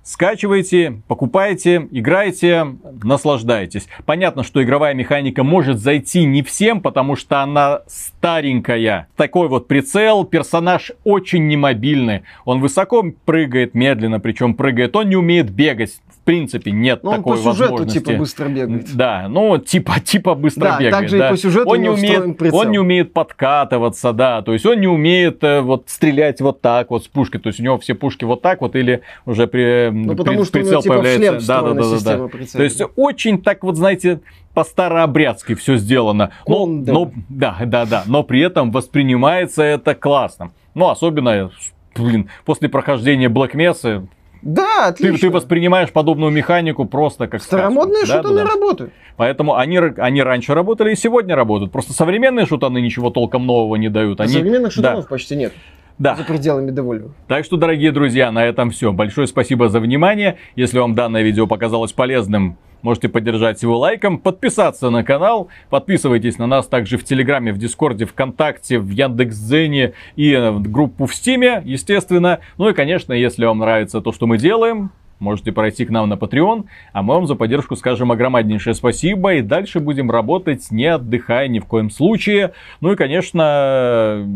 Скачивайте, 0.02 1.02
покупайте, 1.08 1.86
играйте, 1.90 2.66
наслаждайтесь. 3.02 3.86
Понятно, 4.06 4.42
что 4.42 4.62
игровая 4.62 4.94
механика 4.94 5.44
может 5.44 5.78
зайти 5.78 6.24
не 6.24 6.42
всем, 6.42 6.80
потому 6.80 7.16
что 7.16 7.42
она 7.42 7.82
старенькая. 7.86 9.08
Такой 9.16 9.48
вот 9.48 9.68
прицел, 9.68 10.24
персонаж 10.24 10.92
очень 11.04 11.48
немобильный. 11.48 12.22
Он 12.46 12.60
высоко 12.60 13.04
прыгает, 13.26 13.74
медленно, 13.74 14.20
причем 14.20 14.54
прыгает. 14.54 14.96
Он 14.96 15.10
не 15.10 15.16
умеет 15.16 15.50
бегать. 15.50 16.00
В 16.20 16.24
принципе, 16.24 16.70
нет 16.70 17.02
Но 17.02 17.10
он 17.12 17.16
такой 17.16 17.36
по 17.38 17.42
сюжету 17.42 17.72
возможности. 17.72 17.98
типа 17.98 18.18
быстро 18.18 18.48
бегает. 18.48 18.94
Да, 18.94 19.26
ну 19.28 19.56
типа 19.58 20.00
типа 20.00 20.34
быстро 20.34 20.60
Да, 20.64 20.76
бегает. 20.78 20.92
также 20.92 21.16
и 21.16 21.18
да. 21.18 21.30
по 21.30 21.36
сюжету 21.36 21.68
у 21.68 21.72
он 21.72 21.80
не 21.80 21.88
умеет, 21.88 22.38
прицел. 22.38 22.58
он 22.58 22.70
не 22.70 22.78
умеет 22.78 23.12
подкатываться, 23.14 24.12
да, 24.12 24.42
то 24.42 24.52
есть 24.52 24.66
он 24.66 24.80
не 24.80 24.86
умеет 24.86 25.42
э, 25.42 25.60
вот 25.62 25.84
стрелять 25.88 26.40
вот 26.42 26.60
так 26.60 26.90
вот 26.90 27.04
с 27.04 27.08
пушки, 27.08 27.38
то 27.38 27.48
есть 27.48 27.58
у 27.58 27.62
него 27.62 27.78
все 27.78 27.94
пушки 27.94 28.24
вот 28.24 28.42
так 28.42 28.60
вот 28.60 28.76
или 28.76 29.00
уже 29.24 29.46
при 29.46 29.88
Ну, 29.90 30.10
при- 30.10 30.16
потому 30.16 30.44
что 30.44 30.58
у 30.58 30.60
прицел 30.60 30.72
него 30.72 30.82
типа 30.82 30.94
появляется. 31.00 31.46
Да, 31.48 31.62
да, 31.62 31.72
да, 31.72 31.82
да, 31.82 32.16
да. 32.18 32.28
То 32.52 32.62
есть 32.62 32.82
очень 32.96 33.42
так 33.42 33.62
вот 33.64 33.76
знаете 33.76 34.20
по 34.52 34.62
старообрядски 34.62 35.54
все 35.54 35.76
сделано. 35.76 36.32
Но, 36.46 36.54
Кондор. 36.66 36.94
но- 36.94 37.12
да, 37.28 37.56
да, 37.64 37.86
да, 37.86 38.02
но 38.06 38.22
при 38.24 38.40
этом 38.40 38.70
воспринимается 38.72 39.62
это 39.62 39.94
классно. 39.94 40.52
Ну 40.74 40.88
особенно 40.90 41.50
Блин, 41.96 42.28
после 42.44 42.68
прохождения 42.68 43.28
Black 43.28 43.52
Mesa 43.54 44.06
Да, 44.42 44.92
ты, 44.92 45.04
отлично. 45.04 45.28
ты 45.28 45.30
воспринимаешь 45.30 45.90
подобную 45.90 46.32
механику 46.32 46.84
просто 46.86 47.26
как 47.28 47.42
сказку. 47.42 47.56
Старомодные 47.56 48.02
Да, 48.02 48.08
да, 48.08 48.22
шутаны 48.22 48.42
да. 48.42 48.44
работают. 48.44 48.92
Поэтому 49.16 49.56
они, 49.56 49.78
они 49.78 50.22
раньше 50.22 50.54
работали 50.54 50.92
и 50.92 50.96
сегодня 50.96 51.36
работают. 51.36 51.72
Просто 51.72 51.92
современные 51.92 52.46
шутаны 52.46 52.80
ничего 52.80 53.10
толком 53.10 53.46
нового 53.46 53.76
не 53.76 53.88
дают. 53.88 54.20
Они, 54.20 54.32
Современных 54.32 54.72
шутанов 54.72 55.08
почти 55.08 55.36
нет. 55.36 55.52
Да, 56.00 56.16
За 56.16 56.24
пределами 56.24 56.70
Devolver. 56.70 57.10
Так 57.28 57.44
что, 57.44 57.58
дорогие 57.58 57.92
друзья, 57.92 58.32
на 58.32 58.44
этом 58.44 58.70
все. 58.70 58.90
Большое 58.90 59.26
спасибо 59.26 59.68
за 59.68 59.80
внимание. 59.80 60.38
Если 60.56 60.78
вам 60.78 60.94
данное 60.94 61.22
видео 61.22 61.46
показалось 61.46 61.92
полезным, 61.92 62.56
можете 62.80 63.10
поддержать 63.10 63.62
его 63.62 63.78
лайком, 63.78 64.18
подписаться 64.18 64.88
на 64.88 65.04
канал, 65.04 65.48
подписывайтесь 65.68 66.38
на 66.38 66.46
нас 66.46 66.66
также 66.66 66.96
в 66.96 67.04
Телеграме, 67.04 67.52
в 67.52 67.58
Дискорде, 67.58 68.06
ВКонтакте, 68.06 68.78
в 68.78 68.88
Яндекс.Дзене 68.88 69.92
и 70.16 70.34
в 70.36 70.70
группу 70.70 71.04
в 71.04 71.14
Стиме, 71.14 71.60
естественно. 71.66 72.40
Ну 72.56 72.70
и, 72.70 72.72
конечно, 72.72 73.12
если 73.12 73.44
вам 73.44 73.58
нравится 73.58 74.00
то, 74.00 74.10
что 74.12 74.26
мы 74.26 74.38
делаем, 74.38 74.92
можете 75.20 75.52
пройти 75.52 75.84
к 75.84 75.90
нам 75.90 76.08
на 76.08 76.14
Patreon, 76.14 76.64
а 76.92 77.02
мы 77.02 77.14
вам 77.14 77.26
за 77.26 77.36
поддержку 77.36 77.76
скажем 77.76 78.10
огромнейшее 78.10 78.74
спасибо, 78.74 79.34
и 79.34 79.42
дальше 79.42 79.78
будем 79.80 80.10
работать, 80.10 80.70
не 80.70 80.86
отдыхая 80.86 81.46
ни 81.48 81.60
в 81.60 81.66
коем 81.66 81.90
случае. 81.90 82.52
Ну 82.80 82.92
и, 82.92 82.96
конечно, 82.96 84.26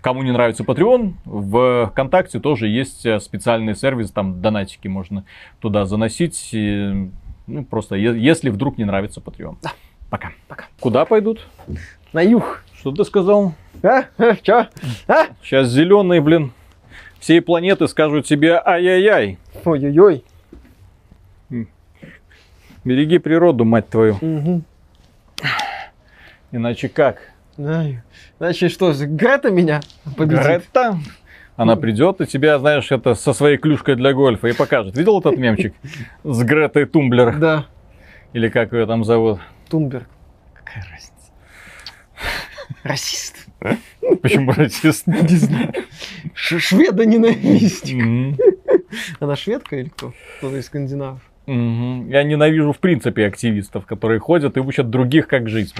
кому 0.00 0.22
не 0.22 0.32
нравится 0.32 0.62
Patreon, 0.62 1.12
в 1.24 1.90
ВКонтакте 1.92 2.40
тоже 2.40 2.68
есть 2.68 3.04
э, 3.04 3.20
специальный 3.20 3.74
сервис, 3.74 4.10
там 4.10 4.40
донатики 4.40 4.88
можно 4.88 5.24
туда 5.60 5.84
заносить. 5.84 6.50
и, 6.52 7.10
ну, 7.46 7.64
просто 7.64 7.96
е- 7.96 8.18
если 8.18 8.50
вдруг 8.50 8.78
не 8.78 8.84
нравится 8.84 9.20
Patreon. 9.20 9.56
Да. 9.62 9.72
Пока. 10.10 10.30
Пока. 10.46 10.64
Куда 10.80 11.04
пойдут? 11.04 11.46
На 12.12 12.22
юг. 12.22 12.64
Что 12.78 12.92
ты 12.92 13.04
сказал? 13.04 13.54
А? 13.82 14.04
А? 14.16 14.36
Чё? 14.36 14.66
А? 15.06 15.26
Сейчас 15.42 15.68
зеленые, 15.68 16.20
блин, 16.20 16.52
всей 17.18 17.40
планеты 17.40 17.88
скажут 17.88 18.24
тебе 18.24 18.60
ай-яй-яй. 18.64 19.38
Ой-ой-ой. 19.64 20.24
Береги 22.84 23.18
природу, 23.18 23.64
мать 23.64 23.88
твою. 23.88 24.18
Мгм. 24.20 24.64
Иначе 26.52 26.88
как? 26.88 27.18
Значит, 27.56 28.70
что, 28.72 28.92
Грета 28.92 29.50
меня 29.50 29.80
победит? 30.16 30.44
Грета. 30.44 30.98
Она 31.56 31.74
придет 31.74 32.20
и 32.20 32.26
тебя, 32.26 32.58
знаешь, 32.60 32.90
это 32.92 33.14
со 33.14 33.32
своей 33.32 33.56
клюшкой 33.58 33.96
для 33.96 34.12
гольфа 34.14 34.46
и 34.46 34.52
покажет. 34.52 34.96
Видел 34.96 35.18
этот 35.18 35.36
мемчик 35.36 35.74
с 36.22 36.42
Гретой 36.44 36.86
Тумблер? 36.86 37.36
Да, 37.36 37.66
Или 38.32 38.48
как 38.48 38.72
ее 38.72 38.86
там 38.86 39.02
зовут? 39.04 39.40
Тунберг. 39.68 40.08
Какая 40.54 40.86
разница? 40.88 41.32
Расист. 42.84 43.48
Почему 44.22 44.52
расист? 44.52 45.06
Не 45.08 45.36
знаю. 45.36 45.72
Шведа 46.32 47.04
ненавистник. 47.04 48.38
Она 49.20 49.36
шведка 49.36 49.76
или 49.76 49.88
кто? 49.88 50.12
Кто-то 50.38 50.56
из 50.56 50.66
скандинавов. 50.66 51.20
Мгм. 51.46 52.08
Я 52.10 52.24
ненавижу 52.24 52.72
в 52.72 52.78
принципе 52.78 53.26
активистов, 53.26 53.86
которые 53.86 54.20
ходят 54.20 54.56
и 54.56 54.60
учат 54.60 54.90
других, 54.90 55.28
как 55.28 55.48
жить. 55.48 55.74